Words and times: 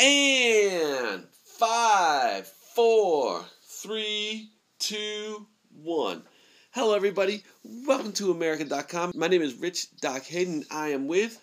And 0.00 1.24
five, 1.58 2.46
four, 2.46 3.44
three, 3.64 4.52
two, 4.78 5.44
one. 5.82 6.22
Hello, 6.70 6.94
everybody. 6.94 7.42
Welcome 7.64 8.12
to 8.12 8.30
America.com. 8.30 9.10
My 9.16 9.26
name 9.26 9.42
is 9.42 9.54
Rich 9.54 9.96
Doc 9.96 10.22
Hayden. 10.26 10.64
I 10.70 10.90
am 10.90 11.08
with 11.08 11.40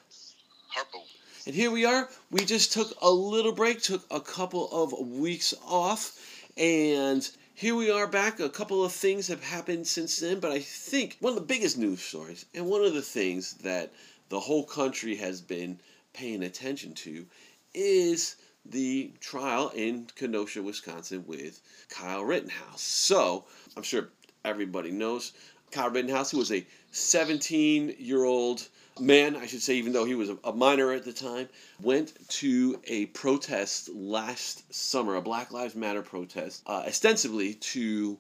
Harpo. 0.73 1.03
And 1.45 1.53
here 1.53 1.69
we 1.69 1.83
are. 1.83 2.07
We 2.31 2.45
just 2.45 2.71
took 2.71 2.93
a 3.01 3.11
little 3.11 3.51
break, 3.51 3.81
took 3.81 4.05
a 4.09 4.21
couple 4.21 4.71
of 4.71 5.05
weeks 5.05 5.53
off, 5.67 6.17
and 6.55 7.29
here 7.55 7.75
we 7.75 7.91
are 7.91 8.07
back. 8.07 8.39
A 8.39 8.47
couple 8.47 8.85
of 8.85 8.93
things 8.93 9.27
have 9.27 9.43
happened 9.43 9.85
since 9.85 10.17
then, 10.21 10.39
but 10.39 10.53
I 10.53 10.59
think 10.59 11.17
one 11.19 11.33
of 11.33 11.39
the 11.39 11.45
biggest 11.45 11.77
news 11.77 12.01
stories, 12.01 12.45
and 12.53 12.67
one 12.67 12.85
of 12.85 12.93
the 12.93 13.01
things 13.01 13.55
that 13.63 13.91
the 14.29 14.39
whole 14.39 14.63
country 14.63 15.17
has 15.17 15.41
been 15.41 15.77
paying 16.13 16.41
attention 16.41 16.93
to, 16.93 17.25
is 17.73 18.37
the 18.65 19.11
trial 19.19 19.69
in 19.75 20.07
Kenosha, 20.15 20.61
Wisconsin 20.61 21.23
with 21.27 21.61
Kyle 21.89 22.23
Rittenhouse. 22.23 22.81
So, 22.81 23.45
I'm 23.77 23.83
sure 23.83 24.09
everybody 24.43 24.91
knows 24.91 25.33
Kyle 25.71 25.89
Rittenhouse. 25.89 26.31
He 26.31 26.37
was 26.37 26.51
a 26.51 26.65
17 26.91 27.95
year 27.99 28.23
old 28.23 28.67
man, 28.99 29.35
I 29.35 29.45
should 29.45 29.61
say, 29.61 29.75
even 29.75 29.93
though 29.93 30.05
he 30.05 30.15
was 30.15 30.29
a 30.43 30.53
minor 30.53 30.91
at 30.93 31.03
the 31.03 31.13
time, 31.13 31.49
went 31.81 32.13
to 32.29 32.79
a 32.85 33.07
protest 33.07 33.89
last 33.89 34.73
summer, 34.73 35.15
a 35.15 35.21
Black 35.21 35.51
Lives 35.51 35.75
Matter 35.75 36.01
protest, 36.01 36.63
uh, 36.65 36.83
ostensibly 36.87 37.55
to 37.55 38.17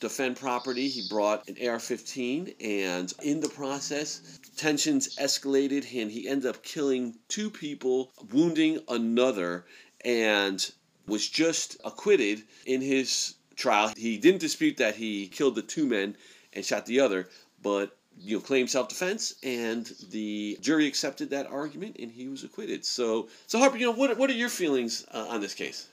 defend 0.00 0.36
property. 0.36 0.88
He 0.88 1.08
brought 1.08 1.48
an 1.48 1.56
AR 1.66 1.78
15, 1.78 2.54
and 2.60 3.12
in 3.22 3.40
the 3.40 3.48
process, 3.48 4.38
tensions 4.56 5.16
escalated, 5.16 5.86
and 5.94 6.10
he 6.10 6.28
ended 6.28 6.46
up 6.46 6.62
killing 6.62 7.14
two 7.28 7.50
people, 7.50 8.12
wounding 8.30 8.80
another, 8.88 9.64
and 10.04 10.72
was 11.06 11.28
just 11.28 11.76
acquitted 11.84 12.42
in 12.66 12.80
his 12.80 13.34
trial. 13.56 13.92
He 13.96 14.18
didn't 14.18 14.40
dispute 14.40 14.76
that 14.76 14.94
he 14.94 15.28
killed 15.28 15.54
the 15.54 15.62
two 15.62 15.86
men 15.86 16.16
and 16.52 16.64
shot 16.64 16.86
the 16.86 17.00
other, 17.00 17.28
but 17.62 17.96
you 18.20 18.36
know 18.36 18.42
claimed 18.42 18.68
self-defense 18.68 19.34
and 19.44 19.92
the 20.10 20.58
jury 20.60 20.88
accepted 20.88 21.30
that 21.30 21.46
argument 21.46 21.96
and 22.00 22.10
he 22.10 22.26
was 22.26 22.42
acquitted 22.42 22.84
so 22.84 23.28
so 23.46 23.60
Harpo 23.60 23.78
you 23.78 23.86
know 23.86 23.92
what, 23.92 24.18
what 24.18 24.28
are 24.28 24.32
your 24.32 24.48
feelings 24.48 25.06
uh, 25.12 25.26
on 25.28 25.40
this 25.40 25.54
case 25.54 25.86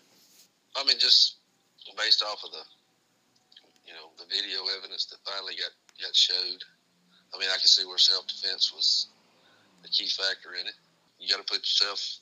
I 0.75 0.83
mean, 0.83 0.99
just 0.99 1.37
based 1.97 2.21
off 2.21 2.43
of 2.43 2.51
the, 2.51 2.63
you 3.87 3.93
know, 3.93 4.11
the 4.19 4.25
video 4.27 4.59
evidence 4.77 5.05
that 5.05 5.17
finally 5.23 5.55
got 5.55 5.71
got 6.01 6.15
showed. 6.15 6.63
I 7.33 7.39
mean, 7.39 7.49
I 7.49 7.57
can 7.57 7.67
see 7.67 7.85
where 7.85 7.97
self 7.97 8.27
defense 8.27 8.73
was 8.73 9.07
a 9.83 9.87
key 9.87 10.07
factor 10.07 10.53
in 10.59 10.67
it. 10.67 10.75
You 11.19 11.29
got 11.29 11.45
to 11.45 11.47
put 11.47 11.59
yourself. 11.59 12.19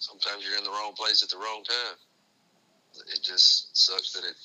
Sometimes 0.00 0.44
you're 0.44 0.58
in 0.58 0.64
the 0.64 0.70
wrong 0.70 0.92
place 0.94 1.22
at 1.22 1.30
the 1.30 1.38
wrong 1.38 1.62
time. 1.64 1.96
It 3.12 3.22
just 3.22 3.76
sucks 3.76 4.12
that 4.12 4.24
it, 4.24 4.36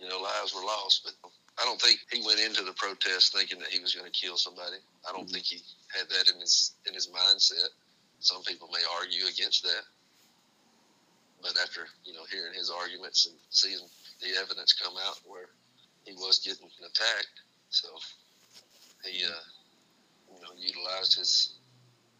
you 0.00 0.08
know, 0.08 0.20
lives 0.20 0.54
were 0.54 0.64
lost. 0.64 1.04
But 1.04 1.30
I 1.58 1.64
don't 1.64 1.80
think 1.80 2.00
he 2.12 2.22
went 2.24 2.40
into 2.40 2.62
the 2.62 2.72
protest 2.72 3.34
thinking 3.34 3.58
that 3.58 3.68
he 3.68 3.80
was 3.80 3.94
going 3.94 4.10
to 4.10 4.12
kill 4.12 4.36
somebody. 4.36 4.76
I 5.08 5.12
don't 5.12 5.28
think 5.28 5.44
he 5.44 5.60
had 5.96 6.08
that 6.08 6.30
in 6.32 6.40
his 6.40 6.72
in 6.86 6.94
his 6.94 7.08
mindset. 7.08 7.68
Some 8.20 8.42
people 8.42 8.68
may 8.72 8.82
argue 9.00 9.26
against 9.26 9.62
that 9.64 9.84
but 11.42 11.56
after 11.62 11.86
you 12.04 12.12
know 12.12 12.24
hearing 12.30 12.54
his 12.54 12.70
arguments 12.70 13.26
and 13.26 13.36
seeing 13.50 13.80
the 14.20 14.38
evidence 14.40 14.72
come 14.72 14.94
out 15.06 15.18
where 15.24 15.48
he 16.04 16.12
was 16.14 16.40
getting 16.40 16.68
attacked, 16.80 17.40
so 17.70 17.88
he 19.04 19.24
uh, 19.24 19.44
you 20.34 20.40
know 20.40 20.52
utilized 20.56 21.18
his 21.18 21.54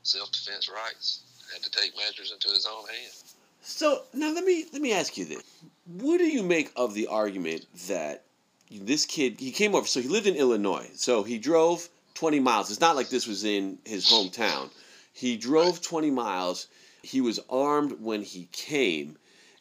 self 0.03 0.33
defense 0.33 0.69
rights, 0.69 1.23
had 1.53 1.63
to 1.63 1.71
take 1.71 1.97
measures 1.97 2.33
into 2.33 2.49
his 2.49 2.67
own 2.67 2.87
hands. 2.89 3.35
so 3.63 4.05
now 4.15 4.33
let 4.33 4.45
me 4.45 4.67
let 4.73 4.83
me 4.83 4.93
ask 4.93 5.17
you 5.17 5.25
this. 5.25 5.43
What 5.87 6.19
do 6.19 6.27
you 6.27 6.43
make 6.43 6.71
of 6.77 6.95
the 6.95 7.07
argument 7.09 7.67
that 7.89 8.25
this 8.71 9.05
kid 9.05 9.41
he 9.41 9.51
came 9.51 9.75
over 9.75 9.87
so 9.87 10.01
he 10.01 10.09
lived 10.09 10.27
in 10.27 10.37
illinois. 10.37 10.89
So 10.95 11.23
he 11.23 11.39
drove 11.39 11.89
20 12.15 12.41
miles. 12.41 12.71
It's 12.71 12.81
not 12.81 12.97
like 12.97 13.09
this 13.09 13.27
was 13.27 13.45
in 13.45 13.79
his 13.85 14.07
hometown. 14.11 14.71
He 15.13 15.37
drove 15.37 15.83
20 15.83 16.11
miles. 16.11 16.69
He 17.03 17.21
was 17.21 17.41
armed 17.49 18.01
when 18.01 18.23
he 18.23 18.49
came. 18.53 19.17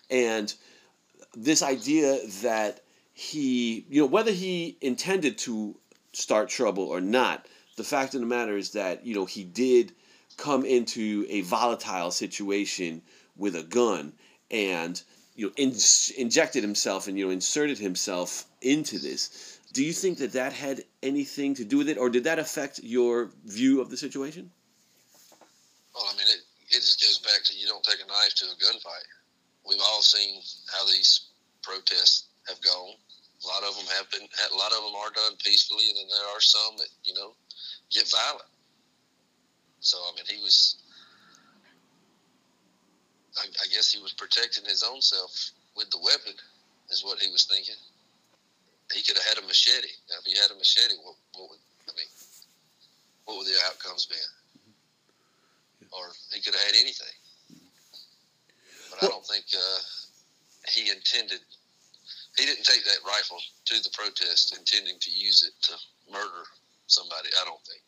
And 0.10 0.54
this 1.36 1.64
idea 1.64 2.20
that 2.42 2.82
he 3.14 3.86
you 3.90 4.02
know 4.02 4.08
whether 4.08 4.32
he 4.32 4.78
intended 4.82 5.38
to 5.40 5.76
start 6.14 6.50
trouble 6.50 6.86
or 6.86 7.02
not 7.02 7.46
the 7.76 7.84
fact 7.84 8.16
of 8.16 8.22
the 8.22 8.26
matter 8.26 8.58
is 8.58 8.72
that 8.72 9.06
you 9.06 9.14
know 9.14 9.26
he 9.26 9.44
did 9.44 9.94
come 10.40 10.66
into 10.66 11.26
a 11.30 11.42
volatile 11.42 12.12
situation 12.12 13.02
with 13.36 13.56
a 13.56 13.64
gun 13.64 14.14
and 14.50 15.04
you 15.36 15.48
know 15.48 15.54
in, 15.58 15.74
injected 16.18 16.64
himself 16.64 17.08
and 17.08 17.20
you 17.20 17.26
know 17.26 17.32
inserted 17.32 17.78
himself 17.78 18.46
into 18.62 18.98
this 18.98 19.60
do 19.74 19.84
you 19.84 19.94
think 19.94 20.18
that 20.18 20.32
that 20.32 20.54
had 20.54 20.84
anything 21.04 21.54
to 21.54 21.66
do 21.66 21.78
with 21.78 21.90
it 21.90 21.98
or 21.98 22.10
did 22.10 22.24
that 22.24 22.40
affect 22.40 22.80
your 22.82 23.30
view 23.46 23.82
of 23.82 23.90
the 23.90 23.98
situation 23.98 24.50
Well, 25.94 26.08
I 26.08 26.14
mean, 26.18 26.28
it, 26.28 26.42
it 26.72 26.82
just 26.82 27.02
goes 27.02 27.20
back 27.20 27.44
to 27.46 27.54
you 27.58 27.68
don't 27.68 27.84
take 27.84 28.00
a 28.04 28.08
knife 28.08 28.34
to 28.36 28.46
a 28.46 28.58
gunfight. 28.64 29.08
We've 29.68 29.84
all 29.92 30.02
seen 30.02 30.42
how 30.72 30.86
these 30.86 31.30
protests 31.62 32.30
have 32.48 32.62
gone. 32.62 32.96
A 33.44 33.48
lot 33.48 33.64
of 33.64 33.76
them 33.76 33.86
have 33.98 34.10
been. 34.12 34.24
A 34.24 34.58
lot 34.58 34.72
of 34.72 34.84
them 34.84 34.96
are 34.96 35.12
done 35.12 35.38
peacefully, 35.44 35.88
and 35.88 35.98
then 35.98 36.08
there 36.10 36.30
are 36.36 36.42
some 36.42 36.76
that 36.78 36.90
you 37.04 37.14
know 37.14 37.36
get 37.92 38.10
violent. 38.10 38.50
So 39.80 39.98
I 39.98 40.16
mean, 40.16 40.26
he 40.28 40.42
was. 40.42 40.76
I, 43.38 43.46
I 43.46 43.68
guess 43.72 43.92
he 43.92 44.02
was 44.02 44.14
protecting 44.14 44.66
his 44.66 44.84
own 44.84 45.02
self 45.02 45.52
with 45.76 45.90
the 45.92 46.00
weapon, 46.04 46.34
is 46.90 47.04
what 47.04 47.20
he 47.20 47.32
was 47.32 47.46
thinking. 47.46 47.78
He 48.92 49.04
could 49.04 49.16
have 49.16 49.26
had 49.26 49.38
a 49.38 49.48
machete. 49.48 49.94
Now, 50.10 50.18
if 50.20 50.26
he 50.26 50.36
had 50.36 50.52
a 50.52 50.58
machete, 50.58 50.98
what, 51.04 51.16
what 51.38 51.50
would 51.52 51.64
I 51.88 51.94
mean? 51.96 52.12
What 53.26 53.38
would 53.38 53.48
the 53.48 53.56
outcomes 53.70 54.08
been? 54.08 54.32
Or 55.94 56.10
he 56.34 56.42
could 56.42 56.54
have 56.54 56.64
had 56.64 56.76
anything. 56.76 57.16
But 58.90 59.04
I 59.04 59.08
don't 59.08 59.26
think 59.26 59.46
uh, 59.54 59.80
he 60.74 60.90
intended. 60.90 61.40
He 62.38 62.46
didn't 62.46 62.66
take 62.66 62.84
that 62.86 63.06
rifle 63.06 63.38
to 63.66 63.76
the 63.84 63.94
protest 63.94 64.58
intending 64.58 64.98
to 65.00 65.12
use 65.12 65.44
it 65.44 65.54
to 65.70 65.74
murder 66.12 66.44
somebody. 66.88 67.30
I 67.42 67.46
don't 67.46 67.62
think. 67.66 67.82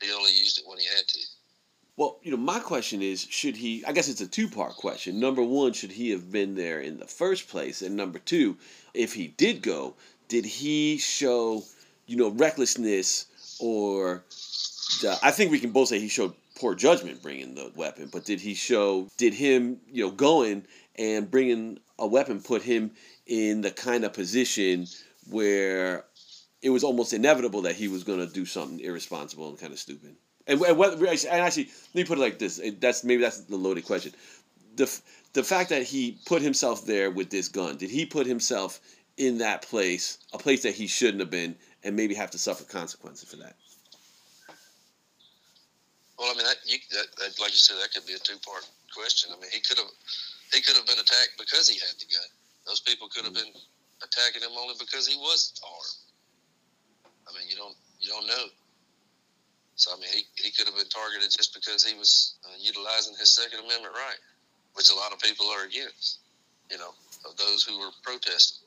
He 0.00 0.12
only 0.12 0.32
used 0.32 0.58
it 0.58 0.64
when 0.66 0.78
he 0.78 0.86
had 0.86 1.06
to. 1.06 1.20
Well, 1.96 2.18
you 2.22 2.30
know, 2.30 2.36
my 2.36 2.58
question 2.58 3.00
is 3.00 3.22
should 3.22 3.56
he, 3.56 3.84
I 3.86 3.92
guess 3.92 4.08
it's 4.08 4.20
a 4.20 4.26
two 4.26 4.48
part 4.48 4.76
question. 4.76 5.18
Number 5.18 5.42
one, 5.42 5.72
should 5.72 5.92
he 5.92 6.10
have 6.10 6.30
been 6.30 6.54
there 6.54 6.80
in 6.80 6.98
the 6.98 7.06
first 7.06 7.48
place? 7.48 7.80
And 7.80 7.96
number 7.96 8.18
two, 8.18 8.58
if 8.92 9.14
he 9.14 9.28
did 9.28 9.62
go, 9.62 9.94
did 10.28 10.44
he 10.44 10.98
show, 10.98 11.62
you 12.06 12.16
know, 12.16 12.28
recklessness 12.28 13.26
or 13.60 14.24
I 15.22 15.30
think 15.30 15.50
we 15.50 15.58
can 15.58 15.70
both 15.70 15.88
say 15.88 15.98
he 15.98 16.08
showed 16.08 16.34
poor 16.56 16.74
judgment 16.74 17.22
bringing 17.22 17.54
the 17.54 17.72
weapon, 17.74 18.08
but 18.12 18.24
did 18.24 18.40
he 18.40 18.54
show, 18.54 19.08
did 19.16 19.34
him, 19.34 19.78
you 19.90 20.04
know, 20.04 20.10
going 20.10 20.64
and 20.96 21.30
bringing 21.30 21.78
a 21.98 22.06
weapon 22.06 22.40
put 22.40 22.62
him 22.62 22.92
in 23.26 23.60
the 23.60 23.70
kind 23.70 24.04
of 24.04 24.12
position 24.12 24.86
where 25.30 26.04
it 26.62 26.70
was 26.70 26.84
almost 26.84 27.12
inevitable 27.12 27.62
that 27.62 27.76
he 27.76 27.88
was 27.88 28.04
going 28.04 28.18
to 28.18 28.32
do 28.32 28.44
something 28.44 28.80
irresponsible 28.80 29.48
and 29.48 29.58
kind 29.58 29.72
of 29.72 29.78
stupid? 29.78 30.16
And, 30.46 30.60
and 30.60 30.78
whether 30.78 30.96
and 31.06 31.26
actually, 31.26 31.64
let 31.64 31.94
me 31.94 32.04
put 32.04 32.18
it 32.18 32.20
like 32.20 32.38
this: 32.38 32.60
that's 32.78 33.04
maybe 33.04 33.22
that's 33.22 33.40
the 33.40 33.56
loaded 33.56 33.84
question. 33.84 34.12
The 34.76 35.00
the 35.32 35.42
fact 35.42 35.70
that 35.70 35.82
he 35.82 36.18
put 36.24 36.42
himself 36.42 36.86
there 36.86 37.10
with 37.10 37.30
this 37.30 37.48
gun, 37.48 37.76
did 37.76 37.90
he 37.90 38.06
put 38.06 38.26
himself 38.26 38.80
in 39.16 39.38
that 39.38 39.62
place, 39.62 40.18
a 40.32 40.38
place 40.38 40.62
that 40.62 40.74
he 40.74 40.86
shouldn't 40.86 41.20
have 41.20 41.30
been, 41.30 41.56
and 41.82 41.96
maybe 41.96 42.14
have 42.14 42.30
to 42.30 42.38
suffer 42.38 42.64
consequences 42.64 43.28
for 43.28 43.36
that? 43.36 43.56
Well, 46.18 46.32
I 46.32 46.34
mean, 46.34 46.46
that, 46.46 46.56
you, 46.64 46.78
that, 46.92 47.06
that 47.18 47.40
like 47.40 47.52
you 47.52 47.60
said, 47.60 47.76
that 47.82 47.92
could 47.92 48.06
be 48.06 48.14
a 48.14 48.18
two 48.18 48.38
part 48.44 48.64
question. 48.94 49.30
I 49.36 49.40
mean, 49.40 49.50
he 49.52 49.60
could 49.60 49.78
have 49.78 49.90
he 50.52 50.62
could 50.62 50.76
have 50.76 50.86
been 50.86 50.98
attacked 50.98 51.36
because 51.38 51.68
he 51.68 51.78
had 51.78 51.92
the 51.98 52.06
gun. 52.06 52.28
Those 52.66 52.80
people 52.80 53.08
could 53.08 53.24
have 53.24 53.34
mm-hmm. 53.34 53.52
been 53.52 53.62
attacking 54.02 54.42
him 54.42 54.56
only 54.56 54.74
because 54.78 55.06
he 55.06 55.16
was 55.16 55.60
armed. 55.60 56.05
You 57.48 57.56
don't 57.56 57.76
you 58.00 58.10
don't 58.10 58.26
know. 58.26 58.46
So 59.76 59.92
I 59.92 60.00
mean, 60.00 60.10
he, 60.12 60.24
he 60.42 60.50
could 60.50 60.66
have 60.66 60.76
been 60.76 60.88
targeted 60.88 61.30
just 61.30 61.54
because 61.54 61.84
he 61.84 61.96
was 61.98 62.34
uh, 62.44 62.56
utilizing 62.58 63.14
his 63.18 63.30
Second 63.30 63.60
Amendment 63.64 63.94
right, 63.94 64.20
which 64.74 64.90
a 64.90 64.94
lot 64.94 65.12
of 65.12 65.18
people 65.20 65.46
are 65.46 65.64
against. 65.64 66.20
You 66.70 66.78
know, 66.78 66.90
of 67.28 67.36
those 67.36 67.62
who 67.62 67.78
were 67.78 67.90
protesting. 68.02 68.66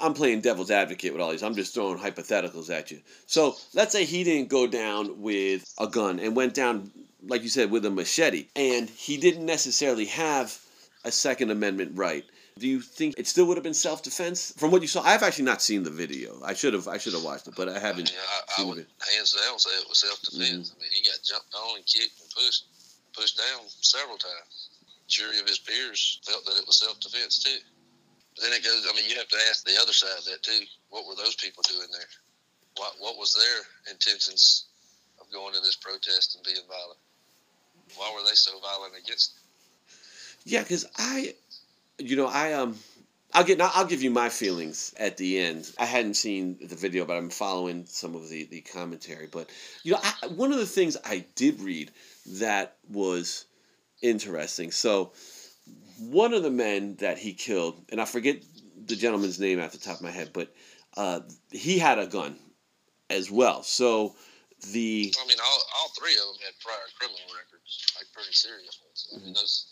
I'm 0.00 0.14
playing 0.14 0.40
devil's 0.40 0.70
advocate 0.70 1.12
with 1.12 1.20
all 1.20 1.30
these. 1.30 1.42
I'm 1.42 1.54
just 1.54 1.74
throwing 1.74 1.98
hypotheticals 1.98 2.70
at 2.70 2.90
you. 2.90 3.00
So 3.26 3.56
let's 3.74 3.92
say 3.92 4.04
he 4.04 4.24
didn't 4.24 4.48
go 4.48 4.66
down 4.66 5.20
with 5.20 5.72
a 5.78 5.86
gun 5.86 6.18
and 6.18 6.34
went 6.34 6.54
down, 6.54 6.90
like 7.26 7.42
you 7.42 7.48
said, 7.48 7.70
with 7.70 7.84
a 7.84 7.90
machete, 7.90 8.46
and 8.56 8.88
he 8.88 9.16
didn't 9.16 9.44
necessarily 9.44 10.06
have 10.06 10.58
a 11.04 11.12
Second 11.12 11.50
Amendment 11.50 11.92
right. 11.94 12.24
Do 12.58 12.68
you 12.68 12.80
think 12.80 13.14
it 13.16 13.26
still 13.26 13.46
would 13.46 13.56
have 13.56 13.64
been 13.64 13.74
self 13.74 14.02
defense? 14.02 14.52
From 14.56 14.70
what 14.70 14.82
you 14.82 14.88
saw, 14.88 15.02
I've 15.02 15.22
actually 15.22 15.44
not 15.46 15.62
seen 15.62 15.82
the 15.82 15.90
video. 15.90 16.40
I 16.44 16.52
should 16.54 16.74
have. 16.74 16.86
I 16.86 16.98
should 16.98 17.14
have 17.14 17.24
watched 17.24 17.48
it, 17.48 17.54
but 17.56 17.68
I 17.68 17.78
haven't. 17.78 18.12
Yeah, 18.12 18.18
I, 18.20 18.40
I 18.52 18.56
seen 18.56 18.68
would 18.68 18.78
it. 18.78 18.88
hands 19.16 19.32
down 19.32 19.58
say 19.58 19.70
it 19.70 19.88
was 19.88 19.98
self 20.00 20.20
defense. 20.22 20.70
Mm-hmm. 20.70 20.78
I 20.78 20.82
mean, 20.82 20.92
he 20.92 21.08
got 21.08 21.18
jumped 21.24 21.54
on 21.54 21.76
and 21.76 21.86
kicked 21.86 22.20
and 22.20 22.28
pushed 22.30 22.64
pushed 23.16 23.38
down 23.38 23.60
several 23.80 24.16
times. 24.18 24.68
jury 25.08 25.38
of 25.40 25.48
his 25.48 25.58
peers 25.58 26.20
felt 26.24 26.44
that 26.44 26.56
it 26.56 26.66
was 26.66 26.76
self 26.78 27.00
defense 27.00 27.42
too. 27.42 27.58
But 28.36 28.44
then 28.44 28.52
it 28.52 28.64
goes. 28.64 28.86
I 28.88 28.94
mean, 28.96 29.08
you 29.08 29.16
have 29.16 29.28
to 29.28 29.40
ask 29.48 29.64
the 29.64 29.80
other 29.80 29.92
side 29.92 30.18
of 30.18 30.24
that 30.26 30.42
too. 30.42 30.64
What 30.90 31.06
were 31.06 31.16
those 31.16 31.36
people 31.36 31.62
doing 31.66 31.88
there? 31.90 32.08
What 32.76 32.94
What 32.98 33.16
was 33.18 33.32
their 33.32 33.92
intentions 33.92 34.66
of 35.20 35.30
going 35.32 35.54
to 35.54 35.60
this 35.60 35.76
protest 35.76 36.36
and 36.36 36.44
being 36.44 36.64
violent? 36.68 37.00
Why 37.96 38.12
were 38.14 38.22
they 38.28 38.34
so 38.36 38.58
violent 38.60 38.94
against? 38.96 39.36
It? 39.36 39.42
Yeah, 40.44 40.62
because 40.62 40.86
I, 40.98 41.34
you 42.08 42.16
know, 42.16 42.26
I 42.26 42.52
um. 42.54 42.76
I'll 43.34 43.44
get. 43.44 43.62
I'll 43.62 43.86
give 43.86 44.02
you 44.02 44.10
my 44.10 44.28
feelings 44.28 44.94
at 44.98 45.16
the 45.16 45.38
end. 45.38 45.72
I 45.78 45.86
hadn't 45.86 46.14
seen 46.14 46.58
the 46.60 46.76
video, 46.76 47.06
but 47.06 47.16
I'm 47.16 47.30
following 47.30 47.86
some 47.86 48.14
of 48.14 48.28
the, 48.28 48.44
the 48.44 48.60
commentary. 48.60 49.26
But 49.26 49.48
you 49.84 49.92
know, 49.92 50.00
I, 50.02 50.26
one 50.26 50.52
of 50.52 50.58
the 50.58 50.66
things 50.66 50.98
I 51.02 51.24
did 51.34 51.60
read 51.60 51.90
that 52.26 52.76
was 52.90 53.46
interesting. 54.02 54.70
So, 54.70 55.12
one 55.98 56.34
of 56.34 56.42
the 56.42 56.50
men 56.50 56.96
that 56.96 57.16
he 57.16 57.32
killed, 57.32 57.82
and 57.90 58.02
I 58.02 58.04
forget 58.04 58.42
the 58.86 58.96
gentleman's 58.96 59.40
name 59.40 59.58
at 59.60 59.72
the 59.72 59.78
top 59.78 59.96
of 59.96 60.02
my 60.02 60.10
head, 60.10 60.30
but 60.34 60.52
uh, 60.96 61.20
he 61.50 61.78
had 61.78 61.98
a 61.98 62.06
gun 62.06 62.36
as 63.10 63.30
well. 63.30 63.62
So 63.62 64.14
the 64.72 65.12
I 65.22 65.26
mean, 65.26 65.38
all, 65.42 65.60
all 65.78 65.88
three 65.98 66.14
of 66.14 66.26
them 66.26 66.40
had 66.44 66.54
prior 66.60 66.86
criminal 66.98 67.20
records, 67.34 67.86
like 67.96 68.06
pretty 68.12 68.32
serious 68.32 68.78
ones. 68.84 69.08
I 69.14 69.24
mean, 69.24 69.34
those. 69.34 69.66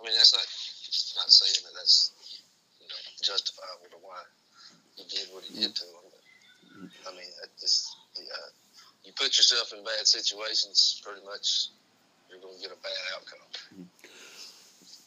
I 0.00 0.04
mean, 0.04 0.14
that's 0.14 0.34
not 0.34 0.44
not 1.16 1.30
saying 1.30 1.60
that 1.64 1.74
that's 1.74 2.12
you 2.80 2.86
know 2.88 3.00
justifiable 3.22 3.88
to 3.90 3.98
why 4.02 4.20
he 4.96 5.04
did 5.08 5.28
what 5.32 5.44
he 5.44 5.60
did 5.60 5.74
to 5.74 5.84
them. 5.84 6.06
But, 6.10 7.12
I 7.12 7.16
mean, 7.16 7.30
just 7.60 7.88
uh, 8.16 8.48
you 9.04 9.12
put 9.12 9.36
yourself 9.36 9.72
in 9.72 9.84
bad 9.84 10.06
situations, 10.06 11.00
pretty 11.04 11.24
much 11.24 11.68
you're 12.30 12.40
going 12.40 12.56
to 12.56 12.60
get 12.60 12.72
a 12.72 12.80
bad 12.82 13.02
outcome. 13.14 13.88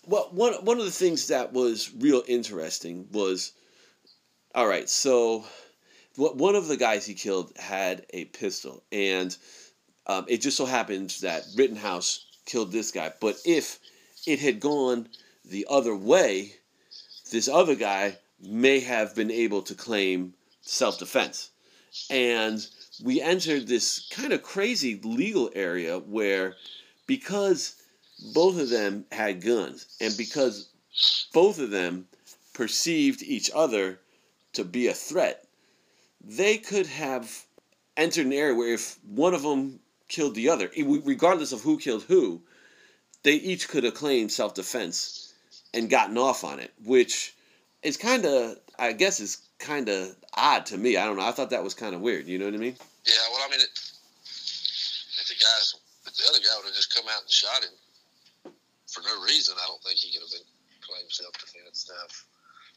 Well, 0.06 0.30
one 0.32 0.54
one 0.66 0.80
of 0.80 0.86
the 0.86 0.92
things 0.92 1.28
that 1.28 1.54
was 1.54 1.92
real 1.94 2.24
interesting 2.28 3.08
was, 3.12 3.52
all 4.56 4.68
right, 4.68 4.90
so 4.90 5.46
one 6.16 6.56
of 6.56 6.68
the 6.68 6.78
guys 6.78 7.06
he 7.06 7.14
killed 7.14 7.54
had 7.58 8.06
a 8.12 8.26
pistol, 8.26 8.84
and 8.92 9.36
um, 10.08 10.26
it 10.28 10.42
just 10.42 10.58
so 10.58 10.66
happens 10.66 11.22
that 11.22 11.44
Rittenhouse 11.56 12.26
killed 12.46 12.72
this 12.72 12.92
guy. 12.92 13.12
But 13.22 13.38
if 13.46 13.80
it 14.26 14.40
had 14.40 14.60
gone 14.60 15.08
the 15.50 15.66
other 15.70 15.96
way, 15.96 16.54
this 17.32 17.48
other 17.48 17.76
guy 17.76 18.18
may 18.40 18.80
have 18.80 19.16
been 19.16 19.32
able 19.32 19.64
to 19.64 19.74
claim 19.74 20.34
self 20.62 21.00
defense, 21.00 21.50
and 22.10 22.66
we 23.04 23.20
entered 23.22 23.68
this 23.68 24.08
kind 24.12 24.32
of 24.32 24.44
crazy 24.44 25.00
legal 25.04 25.50
area 25.56 25.98
where 25.98 26.56
because 27.08 27.76
both 28.34 28.60
of 28.60 28.70
them 28.70 29.06
had 29.12 29.42
guns 29.42 29.88
and 30.00 30.16
because 30.18 30.70
both 31.34 31.60
of 31.60 31.72
them 31.72 32.08
perceived 32.54 33.24
each 33.24 33.50
other 33.56 34.00
to 34.54 34.64
be 34.64 34.88
a 34.88 34.94
threat, 34.94 35.48
they 36.22 36.58
could 36.58 36.86
have 36.86 37.46
entered 37.98 38.26
an 38.28 38.34
area 38.34 38.54
where 38.56 38.74
if 38.74 39.00
one 39.04 39.34
of 39.34 39.42
them 39.42 39.80
killed 40.10 40.36
the 40.36 40.50
other, 40.50 40.70
regardless 40.78 41.52
of 41.52 41.62
who 41.62 41.78
killed 41.78 42.04
who, 42.04 42.42
they 43.24 43.34
each 43.34 43.68
could 43.68 43.84
have 43.84 43.94
claimed 43.96 44.32
self 44.32 44.54
defense 44.54 45.29
and 45.74 45.90
gotten 45.90 46.18
off 46.18 46.44
on 46.44 46.60
it, 46.60 46.74
which 46.84 47.36
is 47.84 47.98
kind 47.98 48.26
of, 48.26 48.58
I 48.78 48.94
guess, 48.94 49.20
is 49.20 49.38
kind 49.60 49.90
of 49.90 50.16
odd 50.34 50.66
to 50.68 50.78
me. 50.78 50.98
I 50.98 51.06
don't 51.06 51.18
know. 51.18 51.28
I 51.28 51.32
thought 51.32 51.52
that 51.52 51.64
was 51.64 51.74
kind 51.74 51.94
of 51.94 52.02
weird. 52.02 52.28
You 52.28 52.40
know 52.40 52.46
what 52.46 52.54
I 52.54 52.58
mean? 52.58 52.76
Yeah. 53.06 53.24
Well, 53.32 53.44
I 53.46 53.52
mean, 53.52 53.62
it, 53.62 53.72
if 53.74 55.28
the 55.28 55.36
guys, 55.36 55.76
if 56.06 56.16
the 56.16 56.26
other 56.30 56.40
guy 56.40 56.56
would 56.58 56.68
have 56.68 56.76
just 56.76 56.94
come 56.96 57.06
out 57.12 57.22
and 57.22 57.32
shot 57.32 57.64
him 57.64 57.76
for 58.88 59.02
no 59.06 59.22
reason, 59.24 59.56
I 59.60 59.68
don't 59.68 59.82
think 59.84 60.00
he 60.00 60.12
could 60.12 60.26
have 60.26 60.34
been 60.34 60.50
claimed 60.82 61.12
self 61.12 61.34
defense. 61.38 61.86
Now, 61.88 62.04
if 62.08 62.26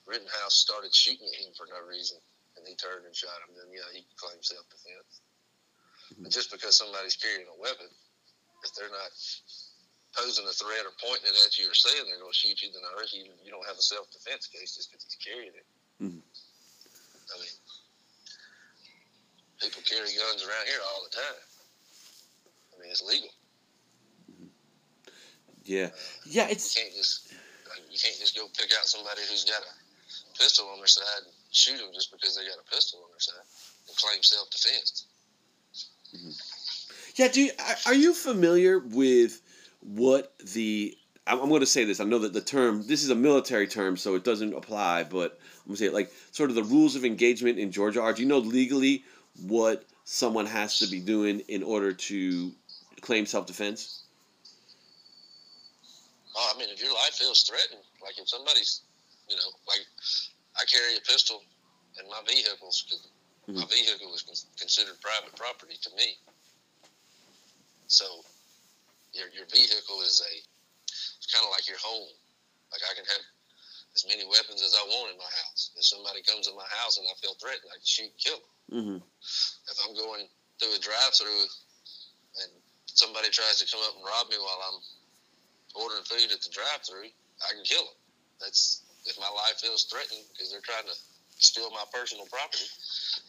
Rittenhouse 0.07 0.55
started 0.55 0.95
shooting 0.95 1.27
at 1.33 1.41
him 1.41 1.55
for 1.57 1.67
no 1.71 1.81
reason 1.89 2.19
and 2.59 2.67
he 2.69 2.77
turned 2.77 3.07
and 3.07 3.17
shot 3.17 3.41
him, 3.49 3.57
then 3.57 3.73
yeah, 3.73 3.89
he 3.95 4.05
could 4.05 4.19
claim 4.21 4.41
self 4.45 4.69
defense. 4.69 5.25
Mm-hmm. 6.13 6.29
But 6.29 6.33
just 6.33 6.53
because 6.53 6.77
somebody's 6.77 7.17
carrying 7.17 7.49
a 7.49 7.57
weapon, 7.57 7.89
if 8.63 8.71
they're 8.77 8.93
not 8.93 9.11
posing 10.13 10.45
a 10.45 10.55
threat 10.55 10.85
or 10.85 10.93
pointing 11.01 11.33
it 11.33 11.37
at 11.45 11.57
you 11.57 11.69
or 11.69 11.77
saying 11.77 12.05
they're 12.05 12.21
going 12.21 12.33
to 12.33 12.37
shoot 12.37 12.61
you, 12.61 12.69
then 12.73 12.85
I 12.85 12.93
you, 13.13 13.33
you 13.45 13.51
don't 13.51 13.67
have 13.67 13.77
a 13.77 13.85
self 13.85 14.11
defense 14.13 14.47
case 14.47 14.77
just 14.77 14.93
because 14.93 15.05
he's 15.09 15.21
carrying 15.21 15.57
it. 15.57 15.67
Mm-hmm. 16.01 16.21
I 16.21 17.35
mean, 17.41 17.57
people 19.61 19.83
carry 19.89 20.13
guns 20.13 20.45
around 20.45 20.67
here 20.69 20.81
all 20.85 21.01
the 21.09 21.15
time. 21.17 21.43
I 22.73 22.75
mean, 22.83 22.91
it's 22.91 23.05
legal. 23.05 23.33
Yeah, 25.65 25.95
yeah. 26.27 26.49
It's 26.51 26.75
you 26.75 26.83
can't 26.83 26.95
just 26.97 27.33
you 27.89 27.99
can't 27.99 28.19
just 28.19 28.37
go 28.37 28.49
pick 28.53 28.73
out 28.77 28.85
somebody 28.85 29.21
who's 29.31 29.45
got 29.45 29.63
a 29.63 29.73
pistol 30.39 30.69
on 30.69 30.79
their 30.79 30.89
side 30.91 31.25
and 31.25 31.33
shoot 31.53 31.79
them 31.79 31.89
just 31.95 32.11
because 32.11 32.37
they 32.37 32.43
got 32.43 32.59
a 32.59 32.69
pistol 32.75 33.01
on 33.05 33.11
their 33.11 33.21
side 33.21 33.47
and 33.89 33.97
claim 33.97 34.23
self 34.23 34.51
defense. 34.51 35.07
Mm-hmm. 36.15 36.31
Yeah. 37.17 37.29
Do 37.29 37.43
you, 37.43 37.51
are 37.87 37.95
you 37.95 38.13
familiar 38.13 38.81
with 38.81 39.41
what 39.83 40.33
the 40.53 40.97
I'm, 41.27 41.49
going 41.49 41.61
to 41.61 41.67
say 41.67 41.85
this. 41.85 42.01
I 42.01 42.05
know 42.05 42.19
that 42.21 42.33
the 42.33 42.41
term 42.41 42.87
this 42.87 43.05
is 43.05 43.11
a 43.11 43.15
military 43.15 43.69
term, 43.69 43.97
so 43.97 44.15
it 44.15 44.25
doesn't 44.25 44.55
apply. 44.55 45.05
But 45.05 45.39
I'm 45.61 45.69
going 45.69 45.77
to 45.77 45.77
say 45.77 45.87
it 45.87 45.95
like 45.95 46.13
sort 46.33 46.51
of 46.51 46.57
the 46.57 46.65
rules 46.65 46.97
of 46.97 47.05
engagement 47.05 47.59
in 47.59 47.71
Georgia 47.71 48.03
are. 48.03 48.13
Do 48.13 48.23
you 48.23 48.29
know 48.29 48.39
legally 48.39 49.05
what 49.47 49.85
someone 50.05 50.47
has 50.47 50.79
to 50.81 50.87
be 50.87 51.01
doing 51.01 51.41
in 51.49 51.63
order 51.63 51.93
to 51.93 52.53
claim 53.01 53.27
self 53.27 53.47
defense? 53.47 54.03
Oh, 56.35 56.53
I 56.55 56.59
mean, 56.59 56.69
if 56.71 56.83
your 56.83 56.93
life 56.95 57.15
feels 57.15 57.43
threatened, 57.43 57.85
like 58.03 58.19
if 58.19 58.29
somebody's, 58.29 58.81
you 59.29 59.37
know, 59.37 59.53
like 59.69 59.85
I 60.57 60.65
carry 60.65 60.97
a 60.97 61.01
pistol 61.01 61.43
in 62.01 62.09
my 62.09 62.21
vehicles 62.27 62.85
because 62.87 63.09
mm-hmm. 63.49 63.61
my 63.61 63.67
vehicle 63.67 64.15
is 64.15 64.47
considered 64.59 64.95
private 65.01 65.37
property 65.37 65.77
to 65.83 65.91
me. 65.97 66.17
So 67.87 68.05
your 69.13 69.29
your 69.33 69.47
vehicle 69.49 70.01
is 70.05 70.21
a 70.21 70.33
it's 70.89 71.29
kind 71.33 71.45
of 71.45 71.53
like 71.53 71.69
your 71.69 71.81
home. 71.81 72.13
Like 72.73 72.85
I 72.89 72.93
can 72.97 73.05
have 73.05 73.25
as 73.95 74.09
many 74.09 74.25
weapons 74.25 74.65
as 74.65 74.73
I 74.73 74.85
want 74.89 75.13
in 75.13 75.19
my 75.21 75.33
house. 75.45 75.73
If 75.77 75.85
somebody 75.85 76.25
comes 76.25 76.49
in 76.49 76.57
my 76.57 76.69
house 76.81 76.97
and 76.97 77.05
I 77.05 77.15
feel 77.21 77.37
threatened, 77.37 77.69
I 77.69 77.77
can 77.77 77.89
shoot 77.89 78.09
and 78.09 78.21
kill 78.21 78.41
them. 78.41 78.53
Mm-hmm. 78.73 78.99
If 79.69 79.77
I'm 79.85 79.95
going 79.95 80.25
through 80.57 80.73
a 80.73 80.81
drive-through 80.81 81.45
and 82.41 82.51
somebody 82.89 83.29
tries 83.29 83.61
to 83.61 83.69
come 83.69 83.85
up 83.85 83.93
and 84.01 84.05
rob 84.05 84.33
me 84.33 84.41
while 84.41 84.61
I'm 84.73 84.81
ordering 85.77 86.09
food 86.09 86.33
at 86.33 86.41
the 86.41 86.49
drive-through, 86.49 87.13
I 87.45 87.49
can 87.53 87.65
kill 87.69 87.85
them. 87.85 87.99
That's 88.41 88.89
if 89.05 89.21
my 89.21 89.29
life 89.29 89.61
feels 89.61 89.85
threatened 89.85 90.25
because 90.33 90.49
they're 90.49 90.65
trying 90.65 90.89
to 90.89 90.97
steal 91.37 91.69
my 91.71 91.85
personal 91.93 92.25
property, 92.33 92.65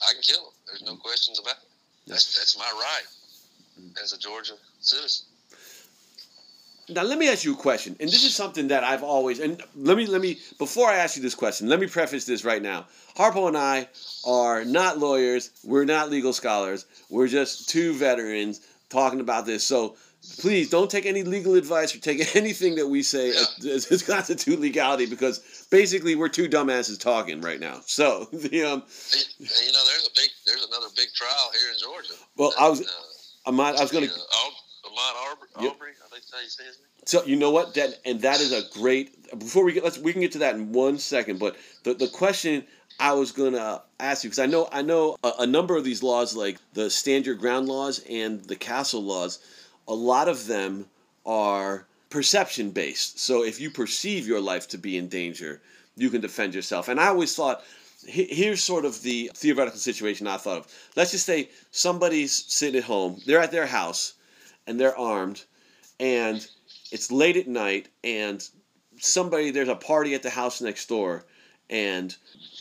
I 0.08 0.15
can 0.15 0.24
kill 0.24 0.48
them. 0.48 0.55
There's 0.67 0.86
no 0.88 0.96
questions 0.96 1.39
about 1.39 1.60
it. 1.60 1.69
That's 2.08 2.36
that's 2.39 2.55
my 2.55 2.72
right 2.72 3.10
as 4.01 4.13
a 4.13 4.19
Georgia 4.19 4.55
citizen. 4.79 5.33
Now 6.90 7.04
let 7.04 7.18
me 7.18 7.30
ask 7.30 7.46
you 7.46 7.54
a 7.54 7.58
question, 7.58 7.96
and 8.00 8.10
this 8.10 8.25
is 8.25 8.36
something 8.36 8.68
that 8.68 8.84
I've 8.84 9.04
always 9.04 9.40
and 9.40 9.62
let 9.75 9.96
me 9.96 10.06
let 10.06 10.22
me 10.22 10.40
before 10.58 10.90
I 10.90 10.96
ask 10.96 11.16
you 11.16 11.22
this 11.22 11.36
question, 11.36 11.70
let 11.70 11.80
me 11.80 11.88
preface 11.88 12.25
this 12.25 12.44
right 12.44 12.62
now. 12.62 12.88
Harpo 13.16 13.48
and 13.48 13.58
I 13.58 13.88
are 14.25 14.66
not 14.66 14.98
lawyers. 14.98 15.52
We're 15.63 15.86
not 15.86 16.10
legal 16.10 16.34
scholars. 16.34 16.86
We're 17.10 17.28
just 17.28 17.70
two 17.70 17.94
veterans 17.94 18.60
talking 18.90 19.22
about 19.22 19.46
this. 19.46 19.63
So 19.63 19.96
please 20.40 20.70
don't 20.70 20.90
take 20.90 21.06
any 21.06 21.24
legal 21.24 21.56
advice 21.56 21.96
or 21.96 22.00
take 22.00 22.36
anything 22.36 22.75
that 22.75 22.88
we 22.88 23.02
say 23.02 23.34
yeah. 23.34 23.72
as, 23.72 23.90
as, 23.92 24.04
constitute 24.04 24.60
legality 24.60 25.06
because 25.06 25.68
basically 25.72 26.16
we're 26.16 26.30
two 26.30 26.50
dumbasses 26.50 27.00
talking 27.00 27.40
right 27.40 27.60
now. 27.60 27.80
So 27.86 28.25
the 28.34 28.63
um, 28.63 28.84
you 29.40 29.72
know, 29.72 29.86
there's 29.86 30.08
a 30.08 30.16
big, 30.16 30.30
there's 30.46 30.66
another 30.66 30.88
big 30.98 31.10
trial 31.16 31.52
here 31.54 31.72
in 31.72 31.80
Georgia. 31.80 32.13
Well, 32.36 32.54
I 32.60 32.70
was, 32.70 32.82
uh, 32.82 33.52
Ahmaud, 33.52 33.78
I 33.78 33.82
was 33.82 33.92
going 33.92 34.08
to. 34.08 34.13
Uh, 34.13 34.50
Arbery, 34.94 35.50
yep. 35.62 35.75
I 35.80 35.86
think 35.86 35.98
that's 36.00 36.02
you. 36.42 37.06
So 37.06 37.24
you 37.25 37.36
know 37.36 37.52
what, 37.52 37.74
that 37.75 38.00
and 38.06 38.22
that 38.22 38.40
is 38.40 38.52
a 38.52 38.62
great. 38.80 39.38
Before 39.38 39.63
we 39.63 39.74
get, 39.74 39.84
let's 39.84 39.98
we 39.98 40.12
can 40.12 40.22
get 40.22 40.32
to 40.34 40.40
that 40.40 40.56
in 40.56 40.72
one 40.72 40.98
second. 40.98 41.40
But 41.40 41.56
the 41.84 41.94
the 41.94 42.08
question 42.08 42.66
I 43.00 43.13
was 43.13 43.32
gonna 43.32 43.82
ask 44.00 44.24
you 44.24 44.30
because 44.30 44.40
I 44.40 44.46
know 44.46 44.70
I 44.72 44.82
know 44.82 45.18
a, 45.24 45.32
a 45.40 45.48
number 45.48 45.75
of 45.75 45.84
these 45.84 46.04
laws, 46.04 46.36
like 46.36 46.58
the 46.74 46.90
stand 46.90 47.25
your 47.25 47.36
ground 47.36 47.68
laws 47.68 48.04
and 48.10 48.44
the 48.44 48.56
castle 48.56 49.04
laws 49.04 49.40
a 49.88 49.94
lot 49.94 50.28
of 50.28 50.48
them 50.48 50.86
are 51.25 51.86
perception 52.10 52.72
based. 52.72 53.20
So 53.20 53.44
if 53.44 53.60
you 53.60 53.70
perceive 53.70 54.28
your 54.28 54.40
life 54.40 54.68
to 54.70 54.78
be 54.78 54.98
in 54.98 55.08
danger, 55.08 55.62
you 55.96 56.10
can 56.10 56.22
defend 56.22 56.54
yourself. 56.54 56.88
And 56.88 57.00
I 57.00 57.08
always 57.08 57.36
thought, 57.36 57.63
here's 58.06 58.63
sort 58.63 58.86
of 58.86 59.02
the 59.02 59.32
theoretical 59.36 59.80
situation 59.80 60.28
I 60.28 60.38
thought 60.38 60.60
of. 60.60 60.68
Let's 60.96 61.12
just 61.12 61.25
say 61.25 61.50
somebody's 61.72 62.46
sitting 62.48 62.80
at 62.80 62.86
home, 62.86 63.20
they're 63.25 63.40
at 63.40 63.52
their 63.52 63.66
house, 63.66 64.13
and 64.68 64.80
they're 64.80 64.98
armed, 64.98 65.44
and 66.03 66.45
it's 66.91 67.13
late 67.13 67.38
at 67.38 67.48
night, 67.48 67.88
and 68.03 68.45
somebody, 69.00 69.51
there's 69.51 69.69
a 69.69 69.75
party 69.75 70.13
at 70.13 70.22
the 70.22 70.29
house 70.29 70.60
next 70.60 70.89
door, 70.89 71.24
and 71.69 72.13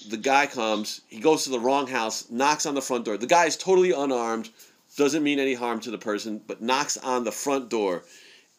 the 0.08 0.16
guy 0.16 0.46
comes, 0.46 1.00
he 1.08 1.18
goes 1.18 1.42
to 1.42 1.50
the 1.50 1.58
wrong 1.58 1.88
house, 1.88 2.30
knocks 2.30 2.66
on 2.66 2.76
the 2.76 2.80
front 2.80 3.04
door. 3.04 3.16
The 3.16 3.26
guy 3.26 3.46
is 3.46 3.56
totally 3.56 3.90
unarmed, 3.90 4.50
doesn't 4.96 5.24
mean 5.24 5.40
any 5.40 5.54
harm 5.54 5.80
to 5.80 5.90
the 5.90 5.98
person, 5.98 6.40
but 6.46 6.62
knocks 6.62 6.96
on 6.98 7.24
the 7.24 7.32
front 7.32 7.68
door. 7.68 8.04